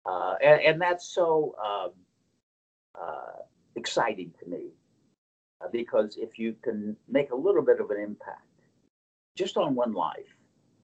Uh, 0.06 0.36
and, 0.44 0.62
and 0.62 0.82
that's 0.82 1.14
so 1.14 1.56
um, 1.64 1.92
uh, 3.00 3.42
exciting 3.76 4.34
to 4.40 4.50
me 4.50 4.68
uh, 5.62 5.68
because 5.72 6.18
if 6.18 6.38
you 6.40 6.56
can 6.62 6.96
make 7.08 7.32
a 7.32 7.36
little 7.36 7.62
bit 7.62 7.80
of 7.80 7.90
an 7.92 7.98
impact 8.00 8.46
just 9.36 9.58
on 9.58 9.76
one 9.76 9.94
life, 9.94 10.36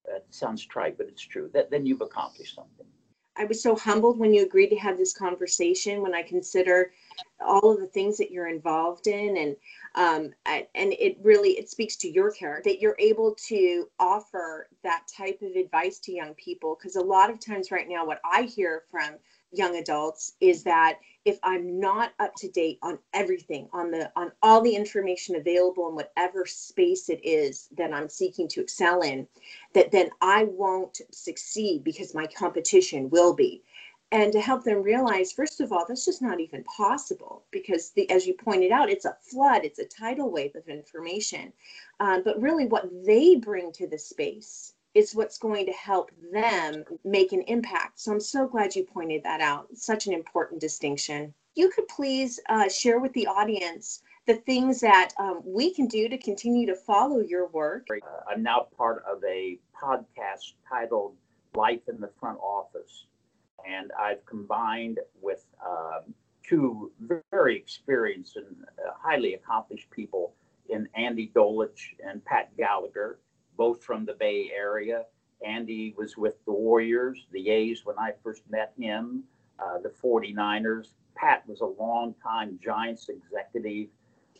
that 0.06 0.25
sounds 0.29 0.65
trite, 0.65 0.98
but 0.98 1.08
it's 1.08 1.22
true. 1.22 1.50
That 1.53 1.70
then 1.70 1.86
you've 1.86 2.01
accomplished 2.01 2.56
something. 2.56 2.86
I 3.36 3.46
was 3.46 3.62
so 3.62 3.75
humbled 3.75 4.17
when 4.17 4.34
you 4.34 4.44
agreed 4.44 4.70
to 4.70 4.77
have 4.77 4.98
this 4.98 5.13
conversation. 5.13 6.01
When 6.01 6.15
I 6.15 6.24
consider 6.24 6.91
all 7.46 7.72
of 7.72 7.80
the 7.80 7.88
things 7.88 8.18
that 8.18 8.32
you're 8.32 8.50
involved 8.50 9.08
in, 9.08 9.38
and 9.38 9.56
um, 9.96 10.34
and 10.46 10.94
it 10.94 11.18
really 11.22 11.52
it 11.52 11.70
speaks 11.70 11.96
to 11.98 12.10
your 12.10 12.32
character 12.32 12.70
that 12.70 12.80
you're 12.80 12.98
able 13.00 13.36
to 13.48 13.88
offer 14.00 14.68
that 14.84 15.04
type 15.16 15.42
of 15.42 15.56
advice 15.56 16.00
to 16.00 16.12
young 16.12 16.34
people. 16.36 16.78
Because 16.78 16.96
a 16.96 17.02
lot 17.02 17.30
of 17.30 17.40
times 17.40 17.72
right 17.72 17.88
now, 17.88 18.06
what 18.06 18.22
I 18.24 18.44
hear 18.44 18.84
from 18.90 19.16
young 19.52 19.78
adults 19.78 20.34
is 20.42 20.64
that 20.64 21.00
if 21.24 21.40
i'm 21.44 21.80
not 21.80 22.12
up 22.20 22.34
to 22.36 22.50
date 22.50 22.78
on 22.84 23.00
everything 23.14 23.70
on 23.72 23.92
the 23.92 24.12
on 24.16 24.32
all 24.44 24.62
the 24.62 24.76
information 24.76 25.36
available 25.36 25.88
in 25.88 25.96
whatever 25.96 26.46
space 26.46 27.08
it 27.10 27.20
is 27.24 27.70
that 27.78 27.94
i'm 27.94 28.10
seeking 28.10 28.48
to 28.48 28.60
excel 28.60 29.02
in 29.02 29.26
that 29.74 29.92
then 29.92 30.10
i 30.22 30.44
won't 30.44 31.00
succeed 31.12 31.84
because 31.84 32.14
my 32.14 32.28
competition 32.28 33.10
will 33.10 33.34
be 33.34 33.64
and 34.12 34.32
to 34.32 34.40
help 34.40 34.64
them 34.64 34.82
realize 34.82 35.32
first 35.32 35.60
of 35.60 35.72
all 35.72 35.86
that's 35.88 36.06
just 36.06 36.22
not 36.22 36.40
even 36.40 36.64
possible 36.64 37.44
because 37.52 37.92
the 37.92 38.10
as 38.10 38.26
you 38.26 38.34
pointed 38.34 38.72
out 38.72 38.90
it's 38.90 39.06
a 39.06 39.18
flood 39.22 39.66
it's 39.66 39.80
a 39.80 39.86
tidal 39.86 40.32
wave 40.32 40.56
of 40.56 40.68
information 40.68 41.52
um, 42.00 42.22
but 42.24 42.42
really 42.42 42.66
what 42.66 42.90
they 43.06 43.36
bring 43.36 43.72
to 43.72 43.88
the 43.88 43.98
space 43.98 44.74
is 44.98 45.14
what's 45.14 45.38
going 45.38 45.66
to 45.66 45.72
help 45.74 46.12
them 46.34 46.84
make 47.04 47.32
an 47.32 47.44
impact. 47.44 48.00
So 48.00 48.12
I'm 48.12 48.20
so 48.20 48.48
glad 48.48 48.76
you 48.76 48.84
pointed 48.84 49.24
that 49.24 49.42
out. 49.42 49.68
such 49.76 50.08
an 50.08 50.14
important 50.14 50.60
distinction. 50.60 51.34
You 51.54 51.70
could 51.70 51.88
please 51.88 52.40
uh, 52.50 52.68
share 52.68 53.00
with 53.00 53.14
the 53.14 53.28
audience 53.28 54.02
the 54.26 54.36
things 54.36 54.82
that 54.82 55.14
um, 55.20 55.42
we 55.46 55.72
can 55.72 55.88
do 55.88 56.10
to 56.10 56.18
continue 56.18 56.66
to 56.66 56.76
follow 56.76 57.20
your 57.20 57.48
work. 57.48 57.88
Uh, 57.92 58.08
I'm 58.30 58.42
now 58.42 58.68
part 58.76 59.04
of 59.08 59.24
a 59.24 59.60
podcast 59.80 60.54
titled 60.68 61.14
Life 61.56 61.82
in 61.88 62.02
the 62.02 62.10
Front 62.20 62.40
Office. 62.40 63.06
And 63.66 63.92
I've 64.00 64.26
combined 64.26 65.00
with 65.22 65.46
um, 65.66 66.14
two 66.44 66.92
very 67.32 67.58
experienced 67.58 68.38
and 68.38 68.46
uh, 68.86 68.92
highly 69.02 69.34
accomplished 69.34 69.90
people 69.92 70.34
in 70.70 70.88
Andy 70.96 71.32
Dolich 71.36 71.96
and 72.06 72.24
Pat 72.26 72.56
Gallagher 72.58 73.20
both 73.58 73.84
from 73.84 74.06
the 74.06 74.13
Bay 74.13 74.52
Area. 74.56 75.06
Andy 75.46 75.93
was 75.98 76.15
with 76.15 76.36
the 76.46 76.52
Warriors, 76.52 77.26
the 77.32 77.50
A's 77.50 77.86
when 77.86 77.98
I 78.00 78.13
first 78.24 78.43
met 78.50 78.74
him, 78.80 79.24
uh, 79.60 79.80
the 79.80 79.89
49ers. 79.89 80.89
Pat 81.15 81.48
was 81.48 81.62
a 81.62 81.65
longtime 81.65 82.60
Giants 82.63 83.10
executive 83.10 83.89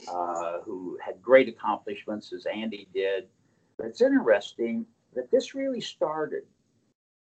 uh, 0.08 0.60
who 0.64 0.98
had 1.04 1.22
great 1.22 1.50
accomplishments 1.50 2.32
as 2.32 2.46
Andy 2.46 2.88
did. 2.94 3.28
But 3.78 3.88
it's 3.88 4.02
interesting 4.02 4.86
that 5.16 5.30
this 5.32 5.56
really 5.56 5.82
started 5.82 6.44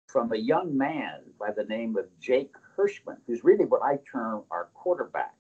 from 0.10 0.32
a 0.34 0.38
young 0.38 0.76
man 0.76 1.22
by 1.39 1.52
the 1.52 1.65
name 1.65 1.95
of 1.95 2.06
Jake 2.19 2.54
Hirschman, 2.76 3.17
who's 3.28 3.43
really 3.43 3.65
what 3.65 3.84
I 3.84 4.00
term 4.12 4.43
our 4.50 4.69
quarterback. 4.74 5.36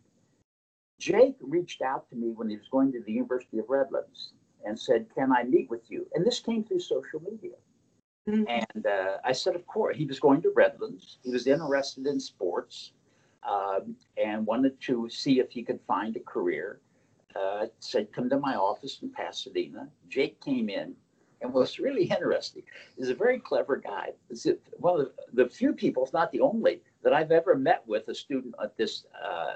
Jake 0.99 1.37
reached 1.41 1.81
out 1.81 2.07
to 2.09 2.15
me 2.15 2.31
when 2.31 2.49
he 2.49 2.57
was 2.57 2.67
going 2.69 2.91
to 2.91 3.01
the 3.01 3.11
University 3.11 3.57
of 3.57 3.69
Redlands 3.69 4.33
and 4.65 4.79
said, 4.79 5.07
Can 5.15 5.31
I 5.31 5.43
meet 5.43 5.69
with 5.69 5.89
you? 5.89 6.05
And 6.13 6.25
this 6.25 6.39
came 6.39 6.63
through 6.63 6.81
social 6.81 7.21
media. 7.21 7.55
Mm-hmm. 8.29 8.43
And 8.47 8.85
uh, 8.85 9.17
I 9.23 9.31
said, 9.31 9.55
Of 9.55 9.65
course. 9.65 9.97
He 9.97 10.05
was 10.05 10.19
going 10.19 10.41
to 10.43 10.51
Redlands. 10.55 11.17
He 11.23 11.31
was 11.31 11.47
interested 11.47 12.05
in 12.05 12.19
sports 12.19 12.91
um, 13.49 13.95
and 14.23 14.45
wanted 14.45 14.79
to 14.81 15.09
see 15.09 15.39
if 15.39 15.49
he 15.49 15.63
could 15.63 15.79
find 15.87 16.15
a 16.15 16.19
career. 16.19 16.81
Uh, 17.35 17.67
said, 17.79 18.11
Come 18.11 18.29
to 18.29 18.37
my 18.37 18.55
office 18.55 18.99
in 19.01 19.09
Pasadena. 19.09 19.87
Jake 20.09 20.39
came 20.41 20.69
in. 20.69 20.95
And 21.41 21.53
what's 21.53 21.79
really 21.79 22.05
interesting 22.05 22.63
is 22.97 23.09
a 23.09 23.15
very 23.15 23.39
clever 23.39 23.77
guy. 23.77 24.09
It's 24.29 24.47
one 24.77 24.99
of 24.99 25.07
the, 25.33 25.43
the 25.43 25.49
few 25.49 25.73
people, 25.73 26.05
if 26.05 26.13
not 26.13 26.31
the 26.31 26.41
only, 26.41 26.81
that 27.03 27.13
I've 27.13 27.31
ever 27.31 27.55
met 27.55 27.83
with 27.87 28.07
a 28.09 28.15
student 28.15 28.55
of 28.59 28.71
this 28.77 29.05
uh, 29.23 29.55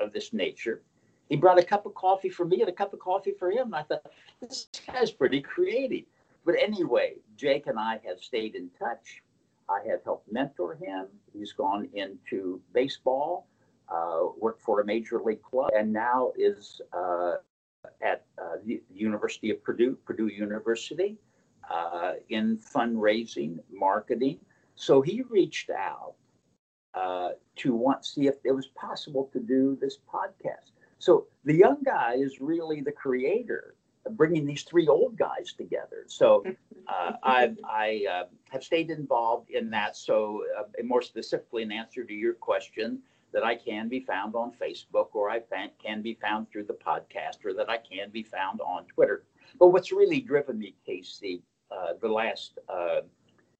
of 0.00 0.12
this 0.12 0.32
nature 0.32 0.82
he 1.28 1.36
brought 1.36 1.58
a 1.58 1.62
cup 1.62 1.86
of 1.86 1.94
coffee 1.94 2.30
for 2.30 2.44
me 2.44 2.60
and 2.60 2.68
a 2.68 2.72
cup 2.72 2.92
of 2.92 3.00
coffee 3.00 3.32
for 3.38 3.50
him. 3.50 3.66
And 3.66 3.74
I 3.76 3.82
thought, 3.82 4.06
this 4.40 4.68
guy's 4.86 5.10
pretty 5.10 5.40
creative. 5.40 6.04
But 6.44 6.54
anyway, 6.58 7.14
Jake 7.36 7.66
and 7.66 7.78
I 7.78 8.00
have 8.06 8.20
stayed 8.20 8.54
in 8.54 8.70
touch. 8.78 9.22
I 9.68 9.86
have 9.88 10.02
helped 10.04 10.32
mentor 10.32 10.74
him. 10.74 11.06
He's 11.36 11.52
gone 11.52 11.88
into 11.92 12.60
baseball, 12.72 13.46
uh, 13.92 14.28
worked 14.38 14.62
for 14.62 14.80
a 14.80 14.84
major 14.84 15.20
league 15.20 15.42
club, 15.42 15.70
and 15.76 15.92
now 15.92 16.32
is 16.38 16.80
uh, 16.94 17.34
at 18.00 18.24
uh, 18.40 18.56
the 18.64 18.82
University 18.92 19.50
of 19.50 19.62
Purdue, 19.62 19.96
Purdue 20.04 20.28
University, 20.28 21.16
uh, 21.70 22.14
in 22.30 22.58
fundraising, 22.58 23.58
marketing. 23.70 24.38
So 24.74 25.00
he 25.00 25.22
reached 25.28 25.70
out 25.70 26.14
uh, 26.94 27.30
to 27.56 27.74
want 27.74 28.04
see 28.04 28.26
if 28.26 28.36
it 28.44 28.52
was 28.52 28.68
possible 28.68 29.28
to 29.32 29.40
do 29.40 29.76
this 29.80 29.98
podcast. 30.12 30.72
So 30.98 31.26
the 31.44 31.54
young 31.54 31.82
guy 31.84 32.14
is 32.14 32.40
really 32.40 32.80
the 32.80 32.92
creator 32.92 33.74
of 34.06 34.16
bringing 34.16 34.46
these 34.46 34.62
three 34.62 34.88
old 34.88 35.16
guys 35.16 35.52
together. 35.56 36.04
So 36.06 36.44
uh, 36.88 37.12
I, 37.22 37.54
I 37.68 38.04
uh, 38.10 38.24
have 38.50 38.64
stayed 38.64 38.90
involved 38.90 39.50
in 39.50 39.70
that. 39.70 39.96
So 39.96 40.44
uh, 40.58 40.64
more 40.82 41.02
specifically, 41.02 41.62
in 41.62 41.72
answer 41.72 42.04
to 42.04 42.14
your 42.14 42.34
question, 42.34 43.00
that 43.32 43.44
I 43.44 43.54
can 43.54 43.88
be 43.88 44.00
found 44.00 44.34
on 44.34 44.52
Facebook 44.52 45.08
or 45.12 45.30
I 45.30 45.40
can 45.82 46.02
be 46.02 46.14
found 46.14 46.50
through 46.50 46.64
the 46.64 46.74
podcast 46.74 47.44
or 47.44 47.52
that 47.54 47.68
I 47.68 47.78
can 47.78 48.10
be 48.10 48.22
found 48.22 48.60
on 48.60 48.84
Twitter. 48.86 49.24
But 49.58 49.68
what's 49.68 49.92
really 49.92 50.20
driven 50.20 50.58
me, 50.58 50.74
Casey, 50.86 51.42
uh, 51.70 51.94
the 52.00 52.08
last 52.08 52.58
uh, 52.68 53.02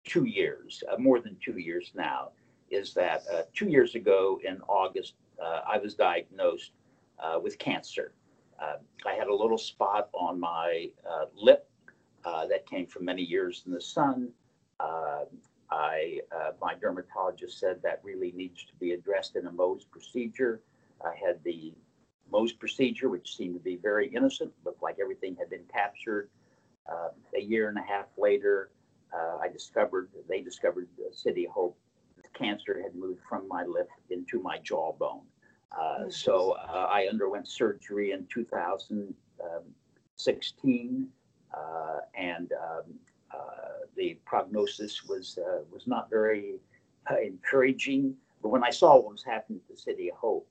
two 0.04 0.24
years, 0.24 0.82
uh, 0.90 0.98
more 0.98 1.20
than 1.20 1.36
two 1.44 1.58
years 1.58 1.92
now, 1.94 2.30
is 2.70 2.94
that 2.94 3.22
two 3.54 3.68
years 3.68 3.94
ago 3.94 4.40
in 4.44 4.60
August, 4.68 5.14
I 5.40 5.78
was 5.78 5.94
diagnosed 5.94 6.72
uh, 7.18 7.38
with 7.42 7.58
cancer. 7.58 8.12
Uh, 8.60 8.76
I 9.06 9.14
had 9.14 9.28
a 9.28 9.34
little 9.34 9.58
spot 9.58 10.08
on 10.12 10.38
my 10.40 10.90
uh, 11.08 11.26
lip 11.36 11.68
uh, 12.24 12.46
that 12.46 12.66
came 12.66 12.86
from 12.86 13.04
many 13.04 13.22
years 13.22 13.62
in 13.66 13.72
the 13.72 13.80
sun. 13.80 14.30
Uh, 15.70 16.52
my 16.60 16.74
dermatologist 16.74 17.58
said 17.58 17.80
that 17.82 18.00
really 18.02 18.32
needs 18.32 18.64
to 18.64 18.72
be 18.80 18.92
addressed 18.92 19.36
in 19.36 19.46
a 19.46 19.50
Mohs 19.50 19.82
procedure. 19.90 20.60
I 21.04 21.14
had 21.14 21.42
the 21.44 21.74
Mohs 22.32 22.58
procedure, 22.58 23.08
which 23.08 23.36
seemed 23.36 23.54
to 23.54 23.60
be 23.60 23.76
very 23.76 24.08
innocent, 24.08 24.52
looked 24.64 24.82
like 24.82 24.98
everything 25.00 25.36
had 25.36 25.50
been 25.50 25.64
captured. 25.72 26.30
a 27.36 27.40
year 27.40 27.68
and 27.68 27.78
a 27.78 27.82
half 27.82 28.06
later, 28.16 28.70
I 29.12 29.48
discovered, 29.48 30.10
they 30.28 30.40
discovered 30.40 30.88
City 31.12 31.46
Hope 31.52 31.76
cancer 32.38 32.80
had 32.82 32.94
moved 32.94 33.20
from 33.28 33.46
my 33.48 33.64
lip 33.64 33.90
into 34.10 34.40
my 34.40 34.58
jawbone. 34.58 35.22
Uh, 35.78 36.08
so 36.08 36.52
uh, 36.52 36.88
I 36.90 37.08
underwent 37.10 37.46
surgery 37.48 38.12
in 38.12 38.26
2016, 38.32 41.08
uh, 41.54 41.98
and 42.14 42.52
um, 42.52 42.84
uh, 43.34 43.67
the 43.98 44.18
prognosis 44.24 45.04
was 45.04 45.38
uh, 45.38 45.62
was 45.70 45.86
not 45.86 46.08
very 46.08 46.60
encouraging. 47.22 48.14
But 48.42 48.50
when 48.50 48.64
I 48.64 48.70
saw 48.70 48.96
what 48.96 49.12
was 49.12 49.24
happening 49.24 49.60
to 49.68 49.76
City 49.76 50.10
of 50.10 50.16
Hope, 50.16 50.48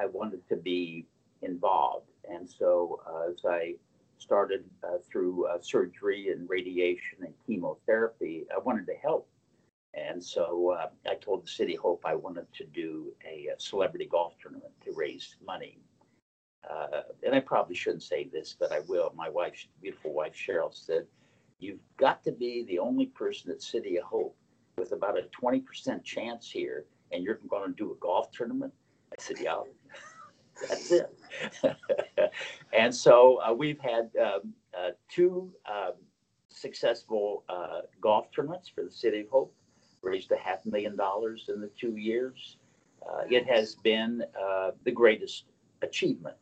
I 0.00 0.06
wanted 0.06 0.46
to 0.48 0.56
be 0.56 1.06
involved, 1.42 2.10
and 2.30 2.48
so 2.48 3.00
as 3.28 3.44
I 3.44 3.74
started 4.18 4.64
through 5.10 5.48
surgery 5.60 6.30
and 6.30 6.48
radiation 6.48 7.18
and 7.22 7.34
chemotherapy, 7.46 8.46
I 8.54 8.58
wanted 8.58 8.86
to 8.86 8.94
help 8.94 9.28
and 9.94 10.22
so 10.22 10.76
uh, 10.78 10.88
I 11.10 11.14
told 11.14 11.44
the 11.44 11.48
City 11.48 11.74
Hope 11.74 12.02
I 12.04 12.14
wanted 12.14 12.46
to 12.54 12.64
do 12.64 13.12
a, 13.26 13.48
a, 13.54 13.60
celebrity 13.60 14.06
golf 14.06 14.34
tournament 14.40 14.72
to 14.84 14.92
raise 14.94 15.36
money. 15.44 15.78
uh, 16.68 17.02
and 17.22 17.34
I 17.34 17.40
probably 17.40 17.74
shouldn't 17.74 18.02
say 18.02 18.28
this, 18.32 18.56
but 18.58 18.72
I 18.72 18.80
will. 18.80 19.12
My 19.16 19.28
wife, 19.28 19.66
beautiful 19.80 20.12
wife 20.12 20.34
Cheryl, 20.34 20.74
said, 20.74 21.06
"You've 21.58 21.80
got 21.96 22.22
to 22.24 22.32
be 22.32 22.64
the 22.64 22.78
only 22.78 23.06
person 23.06 23.50
at 23.50 23.62
City 23.62 23.96
of 23.98 24.04
Hope 24.04 24.36
with 24.76 24.92
about 24.92 25.18
a 25.18 25.22
twenty 25.30 25.60
percent 25.60 26.04
chance 26.04 26.50
here, 26.50 26.86
and 27.12 27.24
you're 27.24 27.40
going 27.48 27.70
to 27.70 27.76
do 27.76 27.92
a 27.92 27.96
golf 27.96 28.30
tournament." 28.30 28.72
I 29.12 29.16
said, 29.18 29.36
"Yeah, 29.40 29.62
that's 30.68 30.92
it." 30.92 31.16
and 32.72 32.94
so 32.94 33.40
uh, 33.42 33.52
we've 33.52 33.80
had 33.80 34.10
um, 34.20 34.54
uh, 34.76 34.90
two 35.08 35.52
um, 35.66 35.92
successful 36.48 37.44
uh, 37.48 37.80
golf 38.00 38.30
tournaments 38.32 38.68
for 38.68 38.84
the 38.84 38.90
City 38.90 39.20
of 39.20 39.28
Hope, 39.28 39.54
raised 40.02 40.30
a 40.32 40.36
half 40.36 40.64
million 40.66 40.96
dollars 40.96 41.46
in 41.48 41.60
the 41.60 41.70
two 41.78 41.96
years. 41.96 42.56
Uh, 43.08 43.22
it 43.30 43.46
has 43.46 43.76
been 43.76 44.22
uh, 44.40 44.70
the 44.84 44.90
greatest 44.90 45.44
achievement 45.82 46.36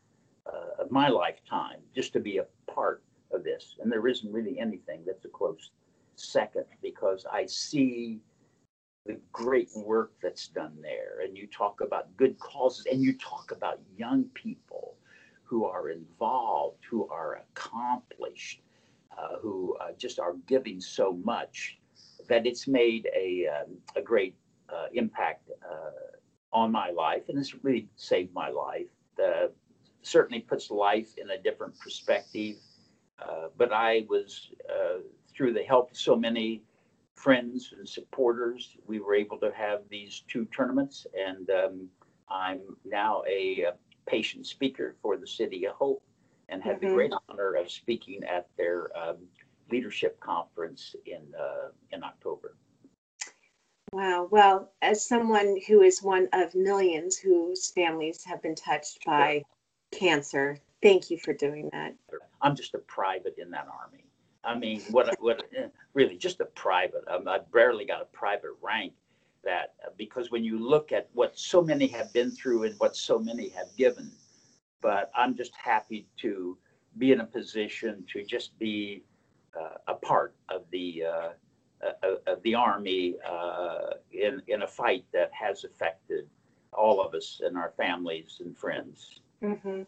uh, 0.47 0.83
of 0.83 0.91
my 0.91 1.09
lifetime 1.09 1.81
just 1.95 2.13
to 2.13 2.21
be 2.21 2.39
a 2.39 2.47
part 2.73 3.03
this. 3.39 3.77
And 3.81 3.91
there 3.91 4.07
isn't 4.07 4.33
really 4.33 4.59
anything 4.59 5.03
that's 5.07 5.25
a 5.25 5.29
close 5.29 5.71
second 6.17 6.65
because 6.83 7.27
I 7.31 7.47
see 7.47 8.21
the 9.07 9.19
great 9.33 9.69
work 9.75 10.13
that's 10.23 10.49
done 10.49 10.77
there. 10.83 11.21
And 11.23 11.37
you 11.37 11.47
talk 11.47 11.81
about 11.81 12.17
good 12.17 12.39
causes 12.39 12.87
and 12.91 13.03
you 13.03 13.13
talk 13.19 13.53
about 13.53 13.81
young 13.97 14.25
people 14.35 14.97
who 15.45 15.65
are 15.65 15.91
involved, 15.91 16.79
who 16.89 17.09
are 17.09 17.43
accomplished, 17.51 18.63
uh, 19.17 19.39
who 19.41 19.77
uh, 19.81 19.93
just 19.97 20.19
are 20.19 20.35
giving 20.47 20.81
so 20.81 21.13
much 21.25 21.79
that 22.29 22.47
it's 22.47 22.67
made 22.67 23.09
a, 23.15 23.47
um, 23.47 23.77
a 23.95 24.03
great 24.03 24.35
uh, 24.69 24.87
impact 24.93 25.49
uh, 25.71 26.17
on 26.53 26.73
my 26.73 26.91
life. 26.91 27.23
And 27.29 27.39
it's 27.39 27.55
really 27.63 27.89
saved 27.95 28.35
my 28.35 28.49
life. 28.49 28.87
The, 29.17 29.53
certainly 30.07 30.41
puts 30.41 30.71
life 30.71 31.19
in 31.19 31.31
a 31.31 31.39
different 31.39 31.79
perspective. 31.79 32.57
Uh, 33.19 33.49
but 33.57 33.73
I 33.73 34.07
was, 34.09 34.51
uh, 34.69 35.01
through 35.35 35.53
the 35.53 35.63
help 35.63 35.91
of 35.91 35.97
so 35.97 36.17
many 36.17 36.63
friends 37.15 37.73
and 37.77 37.89
supporters, 37.89 38.77
we 38.87 39.01
were 39.01 39.15
able 39.15 39.39
to 39.39 39.51
have 39.53 39.81
these 39.89 40.23
two 40.29 40.45
tournaments. 40.47 41.07
And 41.19 41.51
um, 41.51 41.89
I'm 42.29 42.61
now 42.85 43.23
a, 43.29 43.63
a, 43.69 43.73
patient 44.07 44.47
speaker 44.47 44.95
for 45.03 45.17
the 45.17 45.27
City 45.27 45.67
of 45.67 45.75
Hope 45.75 46.01
and 46.49 46.63
had 46.63 46.77
mm-hmm. 46.77 46.91
the 46.91 46.95
great 46.95 47.13
honor 47.29 47.55
of 47.55 47.69
speaking 47.69 48.23
at 48.23 48.47
their 48.57 48.97
um, 48.97 49.17
leadership 49.69 50.21
conference 50.21 50.95
in, 51.07 51.23
uh, 51.37 51.71
in 51.91 52.05
October. 52.05 52.55
Wow. 53.91 54.29
Well, 54.31 54.71
as 54.81 55.05
someone 55.05 55.59
who 55.67 55.83
is 55.83 56.05
one 56.05 56.29
of 56.33 56.55
millions 56.55 57.17
whose 57.17 57.73
families 57.73 58.23
have 58.23 58.41
been 58.43 58.55
touched 58.55 59.05
by 59.05 59.43
cancer. 59.93 60.59
Thank 60.83 61.11
you 61.11 61.19
for 61.19 61.33
doing 61.33 61.71
that. 61.73 61.95
I'm 62.47 62.55
just 62.55 62.75
a 62.75 62.79
private 62.79 63.35
in 63.39 63.51
that 63.51 63.67
army. 63.83 64.05
I 64.45 64.57
mean, 64.57 64.81
what, 64.93 65.21
what, 65.21 65.43
really, 65.95 66.17
just 66.17 66.41
a 66.41 66.45
private. 66.45 67.03
Um, 67.09 67.27
I 67.27 67.41
barely 67.53 67.85
got 67.85 68.01
a 68.01 68.05
private 68.05 68.53
rank. 68.63 68.93
That 69.43 69.75
because 69.97 70.31
when 70.31 70.45
you 70.45 70.59
look 70.59 70.93
at 70.93 71.09
what 71.13 71.39
so 71.39 71.63
many 71.63 71.87
have 71.89 72.13
been 72.13 72.31
through 72.31 72.65
and 72.65 72.75
what 72.79 72.97
so 72.97 73.19
many 73.19 73.49
have 73.51 73.69
given, 73.77 74.11
but 74.81 75.11
I'm 75.15 75.37
just 75.37 75.55
happy 75.57 76.07
to 76.19 76.57
be 76.99 77.13
in 77.13 77.21
a 77.21 77.25
position 77.25 78.05
to 78.13 78.25
just 78.25 78.59
be 78.59 79.05
uh, 79.61 79.79
a 79.89 79.95
part 79.95 80.35
of 80.49 80.65
the 80.71 81.05
uh, 81.05 81.29
uh, 81.85 82.17
of 82.27 82.43
the 82.43 82.55
army 82.55 83.17
uh, 83.29 83.91
in 84.13 84.43
in 84.49 84.63
a 84.63 84.67
fight 84.67 85.05
that 85.13 85.31
has 85.33 85.65
affected 85.65 86.29
all 86.73 87.01
of 87.01 87.15
us 87.15 87.41
and 87.45 87.57
our 87.57 87.73
families 87.77 88.41
and 88.45 88.57
friends. 88.57 89.21
Mm-hmm. 89.43 89.83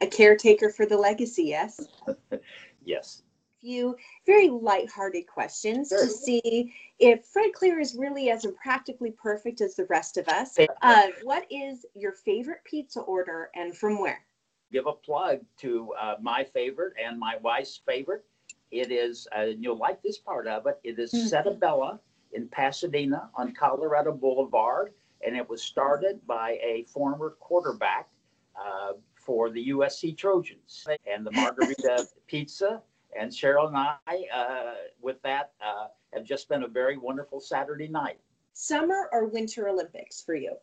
A 0.00 0.06
caretaker 0.06 0.70
for 0.70 0.86
the 0.86 0.96
legacy, 0.96 1.44
yes? 1.44 1.86
yes. 2.84 3.22
Few 3.60 3.96
very 4.24 4.48
light-hearted 4.48 5.26
questions 5.26 5.90
sure. 5.90 6.06
to 6.06 6.10
see 6.10 6.74
if 6.98 7.26
Fred 7.26 7.52
Claire 7.52 7.78
is 7.78 7.94
really 7.94 8.30
as 8.30 8.44
impractically 8.44 9.10
perfect 9.10 9.60
as 9.60 9.74
the 9.76 9.84
rest 9.86 10.16
of 10.16 10.26
us. 10.28 10.56
Uh, 10.82 11.08
what 11.22 11.46
is 11.50 11.84
your 11.94 12.12
favorite 12.12 12.64
pizza 12.64 13.00
order 13.00 13.50
and 13.54 13.76
from 13.76 14.00
where? 14.00 14.24
Give 14.72 14.86
a 14.86 14.92
plug 14.92 15.40
to 15.58 15.92
uh, 16.00 16.14
my 16.22 16.44
favorite 16.44 16.94
and 17.02 17.18
my 17.18 17.36
wife's 17.42 17.80
favorite. 17.86 18.24
It 18.70 18.90
is, 18.90 19.28
uh, 19.36 19.46
you'll 19.58 19.78
like 19.78 20.02
this 20.02 20.16
part 20.16 20.46
of 20.46 20.66
it. 20.66 20.80
It 20.84 20.98
is 20.98 21.12
mm-hmm. 21.12 21.96
in 22.32 22.48
Pasadena 22.48 23.28
on 23.34 23.52
Colorado 23.52 24.12
Boulevard, 24.12 24.92
and 25.26 25.36
it 25.36 25.48
was 25.48 25.60
started 25.60 26.24
by 26.26 26.52
a 26.62 26.84
former 26.88 27.36
quarterback 27.40 28.08
uh, 28.56 28.92
for 29.30 29.48
the 29.48 29.68
USC 29.68 30.18
Trojans. 30.18 30.84
And 31.06 31.24
the 31.24 31.30
margarita 31.30 32.04
pizza 32.26 32.82
and 33.16 33.30
Cheryl 33.30 33.68
and 33.68 33.76
I, 33.76 34.26
uh, 34.34 34.74
with 35.00 35.22
that, 35.22 35.52
uh, 35.64 35.86
have 36.12 36.24
just 36.24 36.48
been 36.48 36.64
a 36.64 36.66
very 36.66 36.98
wonderful 36.98 37.40
Saturday 37.40 37.86
night. 37.86 38.18
Summer 38.54 39.08
or 39.12 39.26
Winter 39.26 39.68
Olympics 39.68 40.20
for 40.20 40.34
you? 40.34 40.56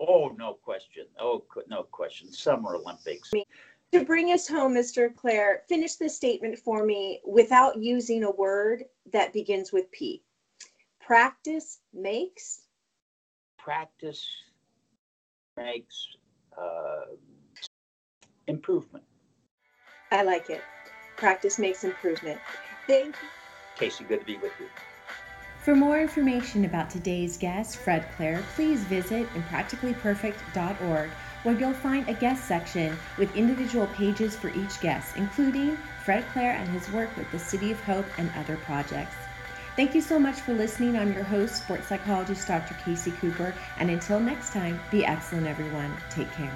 Oh, 0.00 0.34
no 0.36 0.54
question. 0.54 1.04
Oh, 1.20 1.44
no 1.68 1.84
question. 1.84 2.32
Summer 2.32 2.74
Olympics. 2.74 3.30
To 3.92 4.04
bring 4.04 4.32
us 4.32 4.48
home, 4.48 4.74
Mr. 4.74 5.14
Claire, 5.14 5.62
finish 5.68 5.94
this 5.94 6.16
statement 6.16 6.58
for 6.58 6.84
me 6.84 7.20
without 7.24 7.80
using 7.80 8.24
a 8.24 8.32
word 8.32 8.86
that 9.12 9.32
begins 9.32 9.72
with 9.72 9.88
P. 9.92 10.24
Practice 11.00 11.78
makes. 11.94 12.62
Practice 13.56 14.26
makes 15.56 16.08
uh, 16.58 17.14
improvement. 18.50 19.04
I 20.10 20.22
like 20.22 20.50
it. 20.50 20.62
Practice 21.16 21.58
makes 21.58 21.84
improvement. 21.84 22.40
Thank 22.86 23.16
you. 23.22 23.28
Casey, 23.76 24.04
good 24.04 24.20
to 24.20 24.26
be 24.26 24.36
with 24.36 24.52
you. 24.60 24.66
For 25.62 25.76
more 25.76 26.00
information 26.00 26.64
about 26.64 26.88
today's 26.88 27.36
guest, 27.36 27.76
Fred 27.76 28.06
Claire, 28.16 28.42
please 28.54 28.80
visit 28.84 29.28
impracticallyperfect.org 29.34 31.10
where 31.42 31.58
you'll 31.58 31.72
find 31.72 32.08
a 32.08 32.14
guest 32.14 32.46
section 32.46 32.96
with 33.18 33.34
individual 33.36 33.86
pages 33.88 34.36
for 34.36 34.48
each 34.48 34.80
guest, 34.80 35.16
including 35.16 35.76
Fred 36.04 36.24
Claire 36.32 36.52
and 36.52 36.68
his 36.70 36.90
work 36.92 37.14
with 37.16 37.30
the 37.30 37.38
City 37.38 37.70
of 37.72 37.80
Hope 37.84 38.06
and 38.18 38.30
other 38.36 38.56
projects. 38.56 39.14
Thank 39.76 39.94
you 39.94 40.00
so 40.00 40.18
much 40.18 40.40
for 40.40 40.52
listening. 40.52 40.96
I'm 40.96 41.12
your 41.12 41.24
host, 41.24 41.56
sports 41.56 41.86
psychologist 41.86 42.48
Dr. 42.48 42.74
Casey 42.84 43.12
Cooper, 43.12 43.54
and 43.78 43.90
until 43.90 44.20
next 44.20 44.52
time, 44.52 44.80
be 44.90 45.04
excellent, 45.04 45.46
everyone. 45.46 45.94
Take 46.10 46.30
care. 46.32 46.52